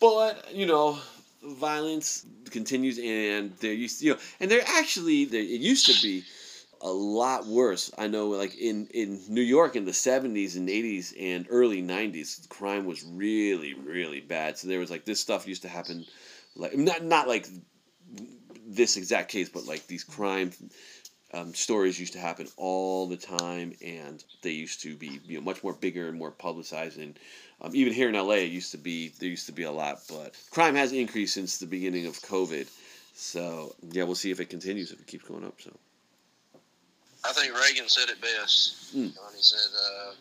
but 0.00 0.54
you 0.54 0.66
know 0.66 0.98
violence 1.42 2.26
continues 2.50 2.98
and 2.98 3.56
there 3.58 3.72
used 3.72 4.02
you 4.02 4.12
know 4.12 4.20
and 4.40 4.50
there 4.50 4.62
actually 4.66 5.24
there 5.24 5.40
it 5.40 5.60
used 5.60 5.86
to 5.86 6.02
be 6.02 6.22
a 6.84 6.92
lot 6.92 7.46
worse. 7.46 7.90
I 7.96 8.06
know, 8.08 8.28
like 8.28 8.56
in 8.58 8.88
in 8.92 9.18
New 9.28 9.40
York 9.42 9.74
in 9.74 9.86
the 9.86 9.92
seventies 9.94 10.54
and 10.54 10.68
eighties 10.68 11.14
and 11.18 11.46
early 11.48 11.80
nineties, 11.80 12.46
crime 12.50 12.84
was 12.84 13.02
really 13.02 13.72
really 13.72 14.20
bad. 14.20 14.58
So 14.58 14.68
there 14.68 14.78
was 14.78 14.90
like 14.90 15.06
this 15.06 15.18
stuff 15.18 15.48
used 15.48 15.62
to 15.62 15.68
happen, 15.68 16.04
like 16.54 16.76
not 16.76 17.02
not 17.02 17.26
like 17.26 17.48
this 18.66 18.98
exact 18.98 19.30
case, 19.30 19.48
but 19.48 19.66
like 19.66 19.86
these 19.86 20.04
crime 20.04 20.52
um, 21.34 21.52
stories 21.52 21.98
used 21.98 22.12
to 22.12 22.20
happen 22.20 22.46
all 22.56 23.08
the 23.08 23.16
time, 23.16 23.72
and 23.84 24.22
they 24.42 24.50
used 24.50 24.80
to 24.82 24.94
be 24.94 25.20
you 25.26 25.38
know 25.38 25.44
much 25.44 25.62
more 25.64 25.72
bigger 25.72 26.08
and 26.08 26.16
more 26.16 26.30
publicized. 26.30 26.98
And 26.98 27.18
um, 27.60 27.72
even 27.74 27.92
here 27.92 28.08
in 28.08 28.14
LA, 28.14 28.44
it 28.46 28.52
used 28.52 28.70
to 28.72 28.78
be 28.78 29.12
there 29.18 29.28
used 29.28 29.46
to 29.46 29.52
be 29.52 29.64
a 29.64 29.72
lot, 29.72 30.02
but 30.08 30.32
crime 30.50 30.74
has 30.76 30.92
increased 30.92 31.34
since 31.34 31.58
the 31.58 31.66
beginning 31.66 32.06
of 32.06 32.14
COVID. 32.20 32.68
So 33.14 33.74
yeah, 33.90 34.04
we'll 34.04 34.14
see 34.14 34.30
if 34.30 34.40
it 34.40 34.46
continues 34.50 34.92
if 34.92 35.00
it 35.00 35.06
keeps 35.06 35.24
going 35.24 35.44
up. 35.44 35.60
So. 35.60 35.70
I 37.24 37.32
think 37.32 37.56
Reagan 37.56 37.88
said 37.88 38.10
it 38.10 38.20
best 38.20 38.94
Mm. 38.94 39.10
when 39.16 39.34
he 39.34 39.42
said, 39.42 39.70
uh, 39.74 40.12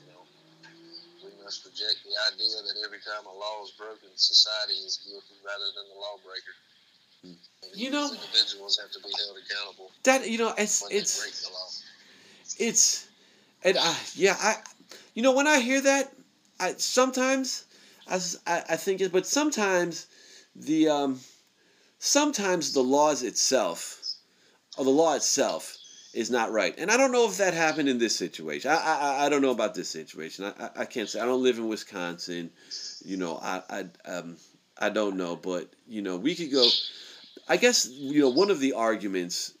you 0.00 0.06
know, 0.10 0.24
we 1.22 1.30
must 1.44 1.62
reject 1.64 2.00
the 2.02 2.16
idea 2.32 2.56
that 2.66 2.82
every 2.84 2.98
time 3.04 3.22
a 3.28 3.36
law 3.36 3.62
is 3.62 3.70
broken, 3.76 4.08
society 4.16 4.80
is 4.80 4.98
guilty 5.04 5.36
rather 5.44 5.68
than 5.76 5.86
the 5.92 5.98
lawbreaker. 6.00 6.56
You 7.74 7.90
know- 7.90 8.12
individuals 8.12 8.78
have 8.78 8.90
to 8.92 8.98
be 9.00 9.12
held 9.16 9.38
accountable 9.38 9.90
That 10.02 10.28
you 10.28 10.38
know, 10.38 10.54
it's 10.58 10.82
it's 10.90 11.42
the 11.46 11.52
law. 11.52 11.68
it's 12.58 13.08
and 13.64 13.78
I 13.78 13.96
yeah 14.14 14.36
I 14.38 14.56
you 15.14 15.22
know 15.22 15.32
when 15.32 15.46
I 15.46 15.60
hear 15.60 15.80
that 15.80 16.12
I 16.60 16.74
sometimes 16.74 17.64
I 18.06 18.18
I 18.46 18.76
think 18.76 19.00
it 19.00 19.12
but 19.12 19.26
sometimes 19.26 20.06
the 20.54 20.88
um 20.88 21.20
sometimes 21.98 22.72
the 22.72 22.82
laws 22.82 23.22
itself 23.22 24.00
or 24.76 24.84
the 24.84 24.90
law 24.90 25.14
itself 25.14 25.76
is 26.12 26.30
not 26.30 26.52
right. 26.52 26.74
And 26.76 26.90
I 26.90 26.98
don't 26.98 27.12
know 27.12 27.26
if 27.26 27.38
that 27.38 27.54
happened 27.54 27.88
in 27.88 27.98
this 27.98 28.14
situation. 28.14 28.70
I 28.70 28.74
I, 28.76 29.26
I 29.26 29.28
don't 29.30 29.40
know 29.40 29.50
about 29.50 29.74
this 29.74 29.88
situation. 29.88 30.44
I, 30.44 30.64
I, 30.66 30.70
I 30.82 30.84
can't 30.84 31.08
say. 31.08 31.20
I 31.20 31.24
don't 31.24 31.42
live 31.42 31.56
in 31.58 31.68
Wisconsin. 31.68 32.50
You 33.04 33.16
know 33.16 33.38
I 33.42 33.62
I 33.70 34.10
um 34.10 34.36
I 34.76 34.90
don't 34.90 35.16
know. 35.16 35.36
But 35.36 35.72
you 35.88 36.02
know 36.02 36.16
we 36.18 36.34
could 36.34 36.52
go 36.52 36.68
I 37.48 37.56
guess 37.56 37.88
you 37.88 38.20
know 38.20 38.30
one 38.30 38.50
of 38.50 38.60
the 38.60 38.72
arguments 38.72 39.56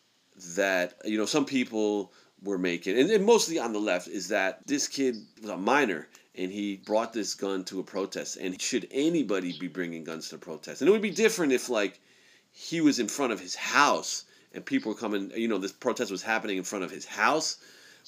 that 0.56 0.94
you 1.04 1.18
know 1.18 1.26
some 1.26 1.44
people 1.44 2.12
were 2.42 2.58
making, 2.58 2.98
and, 2.98 3.10
and 3.10 3.24
mostly 3.24 3.58
on 3.58 3.72
the 3.72 3.78
left, 3.78 4.08
is 4.08 4.28
that 4.28 4.66
this 4.66 4.88
kid 4.88 5.16
was 5.40 5.50
a 5.50 5.56
minor 5.56 6.08
and 6.34 6.50
he 6.50 6.76
brought 6.76 7.12
this 7.12 7.34
gun 7.34 7.64
to 7.64 7.80
a 7.80 7.84
protest. 7.84 8.36
And 8.36 8.60
should 8.60 8.88
anybody 8.90 9.56
be 9.58 9.68
bringing 9.68 10.04
guns 10.04 10.30
to 10.30 10.38
protests? 10.38 10.80
And 10.80 10.88
it 10.88 10.92
would 10.92 11.02
be 11.02 11.10
different 11.10 11.52
if 11.52 11.68
like 11.68 12.00
he 12.50 12.80
was 12.80 12.98
in 12.98 13.08
front 13.08 13.32
of 13.32 13.40
his 13.40 13.54
house 13.54 14.24
and 14.54 14.64
people 14.64 14.92
were 14.92 14.98
coming. 14.98 15.30
You 15.34 15.48
know, 15.48 15.58
this 15.58 15.72
protest 15.72 16.10
was 16.10 16.22
happening 16.22 16.56
in 16.58 16.64
front 16.64 16.84
of 16.84 16.90
his 16.90 17.06
house, 17.06 17.58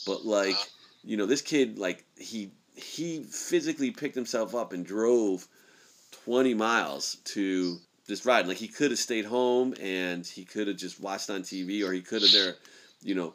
but 0.07 0.25
like 0.25 0.57
you 1.03 1.17
know, 1.17 1.27
this 1.27 1.43
kid 1.43 1.79
like 1.79 2.05
he 2.17 2.53
he 2.75 3.25
physically 3.25 3.91
picked 3.91 4.15
himself 4.15 4.55
up 4.55 4.73
and 4.73 4.87
drove 4.87 5.47
twenty 6.11 6.55
miles 6.55 7.19
to 7.25 7.79
this 8.07 8.27
ride. 8.27 8.47
Like 8.47 8.57
he 8.57 8.69
could 8.69 8.91
have 8.91 8.99
stayed 8.99 9.25
home 9.25 9.75
and 9.81 10.27
he 10.27 10.45
could 10.45 10.69
have 10.69 10.77
just 10.77 11.01
watched 11.01 11.31
on 11.31 11.43
TV, 11.43 11.83
or 11.87 11.93
he 11.93 12.01
could 12.01 12.23
have 12.23 12.33
there, 12.33 12.57
you 13.03 13.15
know, 13.15 13.35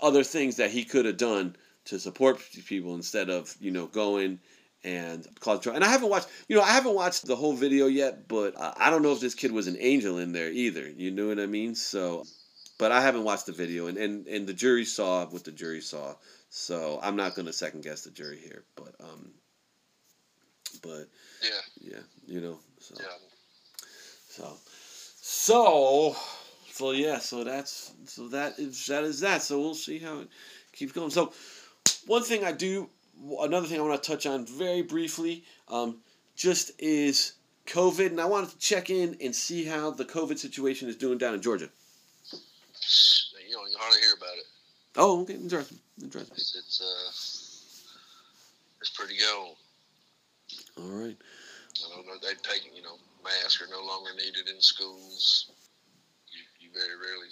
other 0.00 0.24
things 0.24 0.56
that 0.56 0.70
he 0.70 0.84
could 0.84 1.04
have 1.04 1.16
done 1.16 1.56
to 1.86 1.98
support 1.98 2.40
people 2.66 2.94
instead 2.94 3.30
of 3.30 3.54
you 3.60 3.70
know 3.70 3.86
going 3.86 4.38
and 4.84 5.26
cause 5.40 5.60
trouble. 5.60 5.76
And 5.76 5.84
I 5.84 5.88
haven't 5.88 6.08
watched, 6.08 6.28
you 6.48 6.56
know, 6.56 6.62
I 6.62 6.70
haven't 6.70 6.94
watched 6.94 7.26
the 7.26 7.36
whole 7.36 7.52
video 7.52 7.86
yet, 7.86 8.28
but 8.28 8.58
uh, 8.58 8.72
I 8.76 8.88
don't 8.90 9.02
know 9.02 9.12
if 9.12 9.20
this 9.20 9.34
kid 9.34 9.52
was 9.52 9.66
an 9.66 9.76
angel 9.78 10.18
in 10.18 10.32
there 10.32 10.50
either. 10.50 10.88
You 10.88 11.10
know 11.10 11.28
what 11.28 11.38
I 11.38 11.46
mean? 11.46 11.74
So, 11.74 12.24
but 12.78 12.90
I 12.90 13.02
haven't 13.02 13.24
watched 13.24 13.46
the 13.46 13.52
video, 13.52 13.88
and 13.88 13.98
and 13.98 14.26
and 14.26 14.46
the 14.46 14.54
jury 14.54 14.84
saw 14.84 15.26
what 15.26 15.44
the 15.44 15.52
jury 15.52 15.80
saw. 15.80 16.14
So 16.48 16.98
I'm 17.02 17.16
not 17.16 17.34
gonna 17.34 17.52
second 17.52 17.82
guess 17.84 18.02
the 18.02 18.10
jury 18.10 18.38
here, 18.38 18.64
but 18.74 18.94
um, 19.00 19.30
but 20.82 21.08
Yeah, 21.42 21.90
yeah, 21.92 22.02
you 22.26 22.40
know, 22.40 22.58
so. 22.78 22.94
yeah. 22.98 23.29
So, 24.30 24.56
so, 25.20 26.16
so 26.70 26.92
yeah. 26.92 27.18
So 27.18 27.42
that's 27.42 27.92
so 28.06 28.28
that 28.28 28.58
is 28.58 28.86
that 28.86 29.02
is 29.02 29.20
that. 29.20 29.42
So 29.42 29.58
we'll 29.58 29.74
see 29.74 29.98
how 29.98 30.20
it 30.20 30.28
keeps 30.72 30.92
going. 30.92 31.10
So, 31.10 31.32
one 32.06 32.22
thing 32.22 32.44
I 32.44 32.52
do, 32.52 32.88
another 33.40 33.66
thing 33.66 33.80
I 33.80 33.82
want 33.82 34.00
to 34.00 34.08
touch 34.08 34.26
on 34.26 34.46
very 34.46 34.82
briefly, 34.82 35.42
um, 35.66 35.98
just 36.36 36.70
is 36.78 37.32
COVID, 37.66 38.06
and 38.06 38.20
I 38.20 38.24
wanted 38.26 38.50
to 38.50 38.58
check 38.58 38.88
in 38.88 39.16
and 39.20 39.34
see 39.34 39.64
how 39.64 39.90
the 39.90 40.04
COVID 40.04 40.38
situation 40.38 40.88
is 40.88 40.94
doing 40.94 41.18
down 41.18 41.34
in 41.34 41.42
Georgia. 41.42 41.68
You 43.48 43.56
don't 43.56 43.68
hardly 43.80 44.00
hear 44.00 44.14
about 44.14 44.36
it. 44.38 44.44
Oh, 44.96 45.22
okay, 45.22 45.34
interesting. 45.34 45.78
Interesting. 46.00 46.36
It's 46.36 46.56
it's 46.56 46.80
uh, 46.80 47.10
it's 48.80 48.90
pretty 48.90 49.16
gone. 49.18 49.56
All 50.78 51.00
right. 51.04 51.16
I 51.18 51.96
don't 51.96 52.06
know. 52.06 52.14
They've 52.22 52.40
taken 52.42 52.76
you 52.76 52.82
know 52.82 52.96
masks 53.24 53.60
are 53.60 53.70
no 53.70 53.84
longer 53.84 54.10
needed 54.16 54.48
in 54.48 54.60
schools. 54.60 55.50
You, 56.30 56.42
you 56.58 56.68
very 56.72 56.96
rarely, 56.96 57.28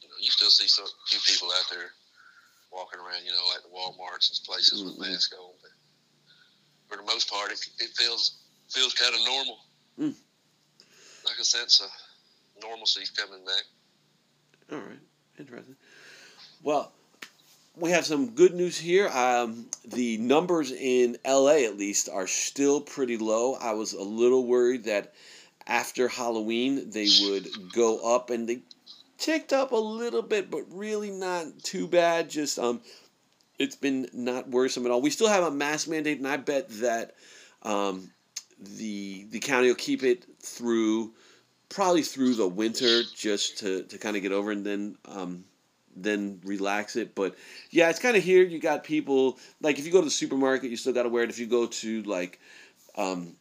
you 0.00 0.08
know, 0.08 0.14
you 0.20 0.30
still 0.30 0.50
see 0.50 0.68
some 0.68 0.86
few 1.08 1.18
people 1.20 1.48
out 1.52 1.66
there 1.70 1.90
walking 2.72 3.00
around, 3.00 3.24
you 3.24 3.32
know, 3.32 3.46
like 3.52 3.62
the 3.62 3.72
WalMarts 3.72 4.30
and 4.30 4.38
places 4.46 4.82
with 4.82 4.96
Mhm. 4.96 5.10
masks 5.12 5.34
on. 5.34 5.54
But 5.62 5.70
for 6.88 6.96
the 6.96 7.02
most 7.06 7.28
part, 7.28 7.52
it, 7.52 7.60
it 7.78 7.90
feels 7.96 8.38
feels 8.68 8.94
kind 8.94 9.14
of 9.14 9.20
normal. 9.24 9.58
Mm. 9.98 10.14
Like 11.24 11.38
a 11.38 11.44
sense 11.44 11.80
of 11.80 11.90
normalcy 12.60 13.04
coming 13.16 13.44
back. 13.44 13.64
All 14.72 14.78
right, 14.78 14.98
interesting. 15.38 15.76
Well, 16.62 16.92
we 17.76 17.90
have 17.90 18.06
some 18.06 18.30
good 18.30 18.54
news 18.54 18.78
here. 18.78 19.08
Um, 19.08 19.66
the 19.84 20.16
numbers 20.18 20.72
in 20.72 21.18
LA, 21.26 21.64
at 21.64 21.76
least, 21.76 22.08
are 22.08 22.26
still 22.26 22.80
pretty 22.80 23.18
low. 23.18 23.54
I 23.54 23.72
was 23.72 23.92
a 23.92 24.02
little 24.02 24.46
worried 24.46 24.84
that 24.84 25.12
after 25.66 26.08
Halloween 26.08 26.90
they 26.90 27.08
would 27.22 27.72
go 27.72 27.98
up, 28.14 28.30
and 28.30 28.48
they 28.48 28.60
ticked 29.18 29.52
up 29.52 29.72
a 29.72 29.76
little 29.76 30.22
bit, 30.22 30.50
but 30.50 30.64
really 30.70 31.10
not 31.10 31.46
too 31.62 31.86
bad. 31.86 32.30
Just 32.30 32.58
um, 32.58 32.80
it's 33.58 33.76
been 33.76 34.08
not 34.12 34.48
worrisome 34.48 34.86
at 34.86 34.90
all. 34.90 35.02
We 35.02 35.10
still 35.10 35.28
have 35.28 35.44
a 35.44 35.50
mask 35.50 35.88
mandate, 35.88 36.18
and 36.18 36.28
I 36.28 36.38
bet 36.38 36.68
that 36.80 37.14
um, 37.62 38.10
the 38.58 39.26
the 39.30 39.40
county 39.40 39.68
will 39.68 39.74
keep 39.74 40.02
it 40.02 40.24
through 40.40 41.12
probably 41.68 42.02
through 42.02 42.34
the 42.34 42.48
winter 42.48 43.02
just 43.14 43.58
to, 43.58 43.82
to 43.82 43.98
kind 43.98 44.16
of 44.16 44.22
get 44.22 44.30
over 44.32 44.52
and 44.52 44.64
then 44.64 44.96
um, 45.04 45.44
then 45.96 46.40
relax 46.44 46.96
it. 46.96 47.14
But 47.14 47.34
yeah, 47.70 47.90
it's 47.90 47.98
kind 47.98 48.16
of 48.16 48.22
here. 48.22 48.44
You 48.44 48.58
got 48.58 48.84
people 48.84 49.38
like 49.60 49.78
if 49.78 49.86
you 49.86 49.92
go 49.92 50.00
to 50.00 50.04
the 50.04 50.10
supermarket, 50.10 50.70
you 50.70 50.76
still 50.76 50.92
got 50.92 51.04
to 51.04 51.08
wear 51.08 51.24
it. 51.24 51.30
If 51.30 51.38
you 51.38 51.46
go 51.46 51.66
to 51.66 52.02
like, 52.02 52.38
um, 52.96 53.34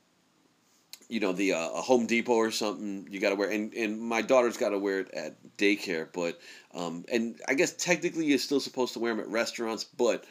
you 1.10 1.20
know, 1.20 1.34
the 1.34 1.54
uh, 1.54 1.68
Home 1.68 2.08
Depot 2.08 2.34
or 2.34 2.52
something, 2.52 3.08
you 3.12 3.20
got 3.20 3.30
to 3.30 3.36
wear. 3.36 3.50
And 3.50 3.74
and 3.74 4.00
my 4.00 4.22
daughter's 4.22 4.58
got 4.58 4.70
to 4.70 4.80
wear 4.80 5.02
it 5.02 5.12
at 5.13 5.36
daycare. 5.58 6.08
But 6.12 6.39
um, 6.74 7.06
and 7.12 7.39
I 7.48 7.54
guess 7.54 7.74
technically 7.74 8.26
you're 8.26 8.38
still 8.39 8.60
supposed 8.60 8.94
to 8.94 9.00
wear 9.00 9.13
them 9.13 9.24
at 9.24 9.30
restaurants, 9.30 9.84
but. 9.84 10.26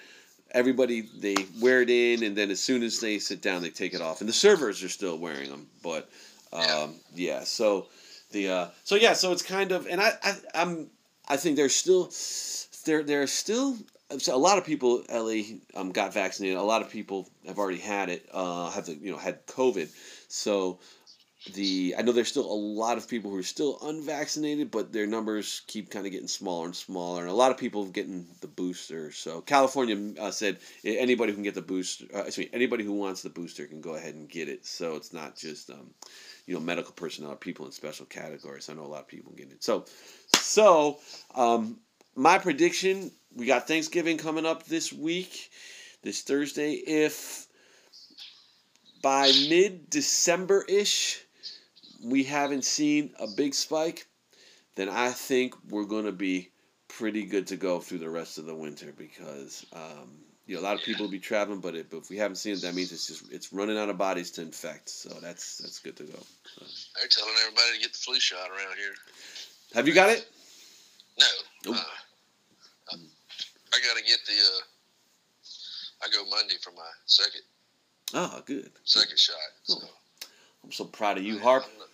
Everybody 0.51 1.09
they 1.19 1.35
wear 1.61 1.83
it 1.83 1.91
in, 1.91 2.23
and 2.23 2.37
then 2.37 2.49
as 2.49 2.61
soon 2.61 2.85
as 2.85 3.01
they 3.01 3.19
sit 3.19 3.43
down, 3.43 3.61
they 3.61 3.71
take 3.71 3.93
it 3.93 4.01
off. 4.01 4.21
And 4.21 4.29
the 4.29 4.33
servers 4.33 4.85
are 4.85 4.89
still 4.89 5.19
wearing 5.19 5.51
them, 5.51 5.67
but 5.83 6.09
um, 6.53 6.95
yeah. 7.15 7.43
So 7.43 7.89
the 8.31 8.49
uh, 8.49 8.67
so 8.85 8.95
yeah. 8.95 9.15
So 9.15 9.33
it's 9.33 9.43
kind 9.43 9.73
of, 9.73 9.87
and 9.87 10.01
I, 10.01 10.13
I 10.23 10.35
I'm 10.55 10.91
I 11.29 11.37
think 11.37 11.57
there's 11.57 11.75
still 11.75 12.11
there 12.85 13.03
there's 13.03 13.33
still 13.33 13.77
so 14.19 14.35
a 14.35 14.39
lot 14.39 14.59
of 14.59 14.65
people 14.65 15.03
LA 15.11 15.57
um, 15.75 15.91
got 15.91 16.13
vaccinated. 16.13 16.59
A 16.59 16.63
lot 16.63 16.83
of 16.83 16.91
people 16.91 17.29
have 17.47 17.59
already 17.59 17.79
had 17.79 18.11
it. 18.11 18.29
Uh, 18.33 18.71
have 18.71 18.87
the, 18.87 18.95
you 18.95 19.11
know 19.11 19.17
had 19.17 19.47
COVID. 19.47 19.89
So 20.29 20.79
the 21.53 21.95
I 21.99 22.03
know 22.03 22.13
there's 22.13 22.29
still 22.29 22.51
a 22.51 22.55
lot 22.55 22.97
of 22.97 23.09
people 23.09 23.31
who 23.31 23.37
are 23.39 23.43
still 23.43 23.79
unvaccinated, 23.83 24.71
but 24.71 24.93
their 24.93 25.07
numbers 25.07 25.63
keep 25.67 25.91
kind 25.91 26.07
of 26.07 26.13
getting 26.13 26.29
smaller 26.29 26.67
and 26.67 26.77
smaller, 26.77 27.23
and 27.23 27.31
a 27.31 27.35
lot 27.35 27.51
of 27.51 27.59
people 27.59 27.85
getting 27.87 28.27
the 28.41 28.47
booster. 28.47 29.13
So 29.13 29.41
California 29.41 30.15
uh, 30.21 30.31
said 30.31 30.59
anybody 30.85 31.33
who 31.33 31.37
can 31.37 31.45
get 31.45 31.55
the 31.55 31.63
booster, 31.63 32.07
uh, 32.15 32.25
excuse 32.25 32.47
me, 32.47 32.51
anybody 32.53 32.85
who 32.85 32.93
wants 32.93 33.23
the 33.23 33.31
booster 33.31 33.67
can 33.67 33.81
go 33.81 33.95
ahead 33.95 34.15
and 34.15 34.29
get 34.29 34.49
it. 34.49 34.65
So 34.65 34.97
it's 34.97 35.13
not 35.13 35.37
just 35.37 35.71
um, 35.71 35.91
you 36.47 36.55
know 36.55 36.61
medical 36.61 36.93
personnel 36.93 37.35
people 37.37 37.67
in 37.67 37.73
special 37.73 38.07
categories. 38.07 38.69
I 38.69 38.75
know 38.75 38.85
a 38.85 38.87
lot 38.87 39.01
of 39.01 39.09
people 39.09 39.33
getting 39.33 39.53
it. 39.53 39.65
So 39.65 39.87
so 40.37 40.99
um, 41.35 41.79
my 42.15 42.39
prediction: 42.39 43.11
we 43.35 43.47
got 43.47 43.67
Thanksgiving 43.67 44.19
coming 44.19 44.47
up 44.47 44.65
this 44.65 44.93
week, 44.93 45.51
this 46.03 46.23
Thursday. 46.23 46.73
If 46.73 47.47
by 49.03 49.33
mid 49.49 49.91
December 49.91 50.65
ish, 50.69 51.25
we 52.05 52.25
haven't 52.25 52.65
seen 52.65 53.13
a 53.19 53.27
big 53.27 53.55
spike, 53.55 54.07
then 54.77 54.89
I 54.89 55.11
think 55.11 55.55
we're 55.71 55.85
going 55.85 56.07
to 56.07 56.13
be 56.13 56.51
pretty 56.89 57.25
good 57.25 57.47
to 57.49 57.57
go 57.57 57.81
through 57.81 57.99
the 57.99 58.11
rest 58.11 58.39
of 58.39 58.47
the 58.47 58.55
winter 58.55 58.93
because 58.97 59.67
um, 59.73 60.19
you 60.47 60.55
know 60.55 60.61
a 60.61 60.65
lot 60.65 60.77
of 60.77 60.83
people 60.83 61.05
will 61.05 61.11
be 61.13 61.19
traveling, 61.19 61.61
but, 61.61 61.75
it, 61.75 61.91
but 61.91 61.99
if 61.99 62.11
we 62.11 62.17
haven't 62.17 62.37
seen 62.37 62.55
it, 62.55 62.63
that 62.63 62.75
means 62.75 62.93
it's 62.93 63.07
just 63.07 63.33
it's 63.33 63.53
running 63.53 63.79
out 63.79 63.89
of 63.89 63.97
bodies 63.99 64.31
to 64.33 64.43
infect. 64.43 64.89
So 64.89 65.09
that's 65.23 65.59
that's 65.59 65.79
good 65.79 65.97
to 65.97 66.05
go. 66.05 66.19
So. 66.59 66.65
They're 66.99 67.09
telling 67.09 67.35
everybody 67.43 67.77
to 67.77 67.81
get 67.81 67.93
the 67.93 67.99
flu 67.99 68.19
shot 68.21 68.49
around 68.51 68.77
here. 68.77 68.95
Have 69.75 69.89
you 69.89 69.95
got 69.95 70.11
it? 70.11 70.27
No. 71.19 71.27
Nope. 71.67 71.77
Uh, 71.77 72.93
I, 72.93 72.97
I 72.97 73.79
got 73.89 73.97
to 73.97 74.05
get 74.05 74.19
the. 74.27 74.33
Uh, 74.33 74.61
I 76.05 76.09
go 76.13 76.29
Monday 76.29 76.57
for 76.63 76.71
my 76.73 76.83
second 77.07 77.41
Oh, 78.13 78.43
good. 78.45 78.71
second 78.85 79.19
shot. 79.19 79.37
So 79.63 79.77
I'm 80.63 80.71
so 80.73 80.85
proud 80.85 81.19
of 81.19 81.25
you, 81.25 81.39
Harp. 81.39 81.65
Not, 81.79 81.89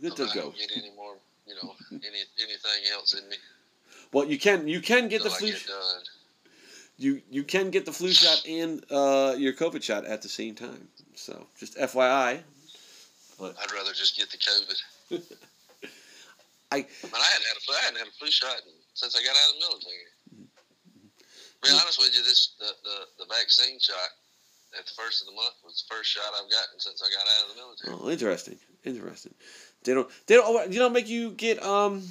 Good 0.00 0.20
I'm 0.20 0.28
to 0.28 0.34
go. 0.34 0.50
get 0.56 0.70
any 0.76 0.94
more. 0.94 1.16
You 1.46 1.54
know, 1.62 1.74
any 1.92 2.22
anything 2.40 2.92
else 2.92 3.14
in 3.14 3.28
me 3.28 3.36
Well, 4.12 4.24
you 4.26 4.38
can 4.38 4.66
you 4.68 4.80
can 4.80 5.08
get 5.08 5.22
the 5.22 5.30
flu 5.30 5.48
get 5.52 5.66
done. 5.66 6.02
You 6.98 7.20
you 7.30 7.44
can 7.44 7.70
get 7.70 7.84
the 7.84 7.92
flu 7.92 8.12
shot 8.12 8.42
and 8.48 8.84
uh, 8.90 9.34
your 9.36 9.52
COVID 9.52 9.82
shot 9.82 10.04
at 10.04 10.22
the 10.22 10.28
same 10.28 10.54
time. 10.54 10.88
So 11.14 11.46
just 11.58 11.76
FYI. 11.76 12.40
But. 13.38 13.54
I'd 13.60 13.72
rather 13.72 13.92
just 13.92 14.16
get 14.16 14.30
the 14.30 14.38
COVID. 14.38 15.22
I- 16.72 16.76
I 16.76 16.78
mean, 16.78 16.86
I 17.14 17.30
hadn't 17.30 17.46
had 17.46 17.56
a 17.56 17.60
flu. 17.60 17.74
I 17.74 17.84
hadn't 17.84 17.98
had 17.98 18.08
a 18.08 18.16
flu 18.18 18.30
shot 18.30 18.56
since 18.94 19.14
I 19.14 19.20
got 19.22 19.36
out 19.36 19.54
of 19.54 19.60
the 19.60 19.66
military. 19.68 20.48
Be 21.62 21.70
honest 21.70 21.98
with 21.98 22.14
you, 22.14 22.22
this 22.22 22.54
the, 22.58 22.70
the, 22.84 23.24
the 23.24 23.34
vaccine 23.34 23.78
shot 23.80 24.10
at 24.78 24.86
the 24.86 24.92
first 24.92 25.22
of 25.22 25.26
the 25.28 25.34
month 25.34 25.54
was 25.64 25.84
the 25.88 25.94
first 25.94 26.10
shot 26.10 26.24
I've 26.34 26.50
gotten 26.50 26.78
since 26.78 27.02
I 27.02 27.08
got 27.10 27.26
out 27.26 27.50
of 27.50 27.56
the 27.56 27.62
military. 27.62 27.96
Oh, 27.96 28.10
interesting, 28.10 28.58
interesting. 28.84 29.34
They 29.84 29.94
don't 29.94 30.08
they 30.26 30.34
don't 30.34 30.44
oh, 30.46 30.64
you 30.70 30.78
don't 30.78 30.92
make 30.92 31.08
you 31.08 31.30
get 31.30 31.62
um 31.62 32.02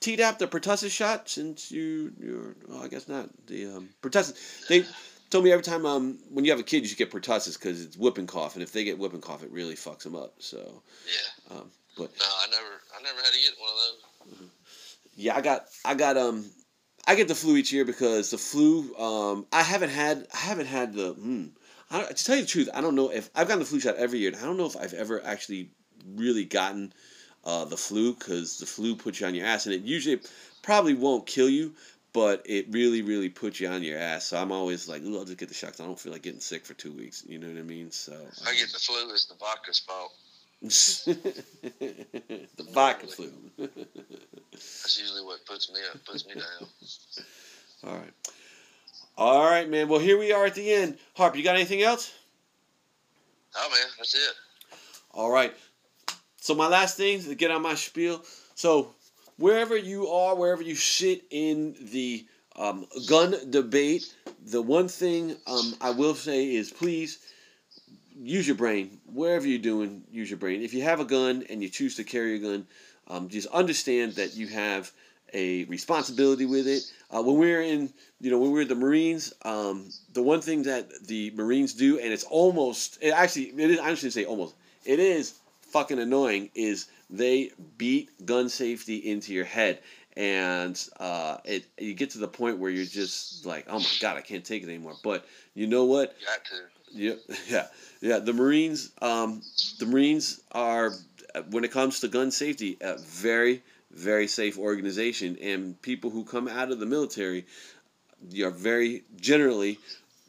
Tdap 0.00 0.38
the 0.38 0.46
pertussis 0.46 0.90
shot 0.90 1.28
since 1.28 1.70
you 1.70 2.12
you're 2.20 2.54
well, 2.68 2.82
I 2.82 2.88
guess 2.88 3.08
not 3.08 3.28
the 3.46 3.66
um 3.66 3.88
pertussis 4.02 4.66
they 4.68 4.84
told 5.30 5.44
me 5.44 5.52
every 5.52 5.64
time 5.64 5.86
um 5.86 6.18
when 6.30 6.44
you 6.44 6.50
have 6.52 6.60
a 6.60 6.64
kid 6.64 6.82
you 6.82 6.88
should 6.88 6.98
get 6.98 7.10
pertussis 7.10 7.58
because 7.58 7.82
it's 7.84 7.96
whooping 7.96 8.26
cough 8.26 8.54
and 8.54 8.62
if 8.62 8.72
they 8.72 8.84
get 8.84 8.98
whooping 8.98 9.20
cough 9.20 9.42
it 9.42 9.50
really 9.50 9.74
fucks 9.74 10.02
them 10.02 10.14
up 10.14 10.34
so 10.38 10.82
Yeah. 11.06 11.56
um 11.56 11.70
but 11.96 12.10
No, 12.18 12.26
I 12.26 12.46
never, 12.50 12.82
I 12.98 13.02
never 13.02 13.18
had 13.18 13.32
to 13.32 13.40
get 13.40 13.52
one 13.58 13.70
of 13.70 14.38
those. 14.38 14.48
Yeah, 15.16 15.34
I 15.34 15.40
got 15.40 15.66
I 15.84 15.94
got 15.94 16.16
um 16.18 16.44
I 17.06 17.14
get 17.14 17.28
the 17.28 17.34
flu 17.34 17.56
each 17.56 17.72
year 17.72 17.84
because 17.84 18.30
the 18.30 18.38
flu 18.38 18.94
um 18.96 19.46
I 19.52 19.62
haven't 19.62 19.90
had 19.90 20.26
I 20.34 20.38
haven't 20.38 20.66
had 20.66 20.92
the 20.92 21.14
hmm 21.14 21.46
I, 21.90 22.02
to 22.02 22.24
tell 22.24 22.36
you 22.36 22.42
the 22.42 22.48
truth 22.48 22.68
I 22.74 22.80
don't 22.82 22.96
know 22.96 23.10
if 23.10 23.30
I've 23.34 23.48
gotten 23.48 23.60
the 23.60 23.66
flu 23.66 23.80
shot 23.80 23.96
every 23.96 24.18
year 24.18 24.30
and 24.30 24.38
I 24.38 24.44
don't 24.44 24.58
know 24.58 24.66
if 24.66 24.76
I've 24.76 24.92
ever 24.92 25.24
actually 25.24 25.70
really 26.14 26.44
gotten 26.44 26.92
uh, 27.46 27.64
the 27.64 27.76
flu 27.76 28.12
because 28.12 28.58
the 28.58 28.66
flu 28.66 28.94
puts 28.94 29.20
you 29.20 29.26
on 29.26 29.34
your 29.34 29.46
ass 29.46 29.66
and 29.66 29.74
it 29.74 29.82
usually 29.82 30.20
probably 30.62 30.94
won't 30.94 31.26
kill 31.26 31.48
you 31.48 31.72
but 32.12 32.42
it 32.44 32.66
really 32.70 33.02
really 33.02 33.28
puts 33.28 33.60
you 33.60 33.68
on 33.68 33.82
your 33.82 33.98
ass 33.98 34.26
so 34.26 34.36
I'm 34.36 34.52
always 34.52 34.88
like 34.88 35.02
"Ooh, 35.02 35.16
I'll 35.16 35.24
just 35.24 35.38
get 35.38 35.48
the 35.48 35.54
shots 35.54 35.80
I 35.80 35.84
don't 35.84 35.98
feel 35.98 36.12
like 36.12 36.22
getting 36.22 36.40
sick 36.40 36.66
for 36.66 36.74
two 36.74 36.92
weeks 36.92 37.24
you 37.26 37.38
know 37.38 37.46
what 37.46 37.56
I 37.56 37.62
mean 37.62 37.90
so 37.90 38.12
I 38.46 38.54
get 38.54 38.72
the 38.72 38.78
flu, 38.78 39.10
it's 39.12 39.26
the 39.26 39.34
vodka's 39.36 39.78
fault. 39.78 40.12
the 40.62 42.46
vodka 42.72 43.06
flu 43.06 43.30
That's 43.58 44.98
usually 44.98 45.22
what 45.22 45.44
puts 45.46 45.70
me 45.70 45.80
up, 45.92 46.02
puts 46.04 46.26
me 46.26 46.34
down. 46.34 46.68
All 47.86 47.98
right. 47.98 48.12
All 49.18 49.44
right, 49.44 49.68
man. 49.68 49.88
Well, 49.88 50.00
here 50.00 50.18
we 50.18 50.32
are 50.32 50.46
at 50.46 50.54
the 50.54 50.72
end. 50.72 50.96
Harp, 51.14 51.36
you 51.36 51.44
got 51.44 51.56
anything 51.56 51.82
else? 51.82 52.12
Oh 53.54 53.68
man, 53.70 53.86
that's 53.98 54.14
it. 54.14 54.34
All 55.12 55.30
right. 55.30 55.54
So 56.46 56.54
my 56.54 56.68
last 56.68 56.96
thing 56.96 57.20
to 57.24 57.34
get 57.34 57.50
on 57.50 57.62
my 57.62 57.74
spiel. 57.74 58.22
So 58.54 58.94
wherever 59.36 59.76
you 59.76 60.06
are, 60.06 60.36
wherever 60.36 60.62
you 60.62 60.76
sit 60.76 61.24
in 61.30 61.74
the 61.90 62.24
um, 62.54 62.86
gun 63.08 63.50
debate, 63.50 64.14
the 64.46 64.62
one 64.62 64.86
thing 64.86 65.34
um, 65.48 65.74
I 65.80 65.90
will 65.90 66.14
say 66.14 66.54
is 66.54 66.70
please 66.70 67.18
use 68.16 68.46
your 68.46 68.54
brain. 68.54 69.00
Wherever 69.12 69.44
you're 69.44 69.58
doing, 69.58 70.04
use 70.08 70.30
your 70.30 70.38
brain. 70.38 70.62
If 70.62 70.72
you 70.72 70.82
have 70.82 71.00
a 71.00 71.04
gun 71.04 71.44
and 71.50 71.64
you 71.64 71.68
choose 71.68 71.96
to 71.96 72.04
carry 72.04 72.36
a 72.36 72.38
gun, 72.38 72.68
um, 73.08 73.28
just 73.28 73.48
understand 73.48 74.12
that 74.12 74.36
you 74.36 74.46
have 74.46 74.92
a 75.34 75.64
responsibility 75.64 76.46
with 76.46 76.68
it. 76.68 76.84
Uh, 77.10 77.22
when 77.24 77.38
we're 77.38 77.62
in, 77.62 77.92
you 78.20 78.30
know, 78.30 78.38
when 78.38 78.52
we're 78.52 78.64
the 78.64 78.76
Marines, 78.76 79.32
um, 79.42 79.90
the 80.12 80.22
one 80.22 80.40
thing 80.40 80.62
that 80.62 81.08
the 81.08 81.32
Marines 81.32 81.74
do, 81.74 81.98
and 81.98 82.12
it's 82.12 82.22
almost, 82.22 82.98
it 83.02 83.10
actually, 83.10 83.46
it 83.46 83.70
is, 83.70 83.80
I 83.80 83.92
shouldn't 83.94 84.12
say 84.12 84.24
almost, 84.26 84.54
it 84.84 85.00
is 85.00 85.40
fucking 85.76 85.98
annoying, 85.98 86.48
is 86.54 86.86
they 87.10 87.50
beat 87.76 88.24
gun 88.24 88.48
safety 88.48 88.96
into 88.96 89.34
your 89.34 89.44
head. 89.44 89.78
and 90.16 90.88
uh, 90.98 91.36
it 91.44 91.66
you 91.78 91.92
get 91.92 92.08
to 92.08 92.18
the 92.18 92.28
point 92.28 92.58
where 92.58 92.70
you're 92.70 92.86
just 92.86 93.44
like, 93.44 93.66
oh 93.68 93.78
my 93.78 93.86
god, 94.00 94.16
I 94.16 94.22
can't 94.22 94.42
take 94.42 94.62
it 94.62 94.68
anymore. 94.70 94.94
But 95.04 95.26
you 95.52 95.66
know 95.66 95.84
what? 95.84 96.16
Got 96.24 96.44
to. 96.46 96.98
Yeah, 96.98 97.14
yeah, 97.50 97.66
yeah. 98.00 98.18
The 98.20 98.32
Marines, 98.32 98.92
um, 99.02 99.42
the 99.78 99.84
Marines 99.84 100.40
are 100.52 100.92
when 101.50 101.64
it 101.64 101.72
comes 101.72 102.00
to 102.00 102.08
gun 102.08 102.30
safety, 102.30 102.78
a 102.80 102.96
very 102.96 103.62
very 103.90 104.26
safe 104.26 104.58
organization, 104.58 105.36
and 105.42 105.80
people 105.82 106.08
who 106.08 106.24
come 106.24 106.48
out 106.48 106.70
of 106.70 106.80
the 106.80 106.86
military 106.86 107.44
are 108.42 108.50
very 108.50 109.04
generally 109.20 109.78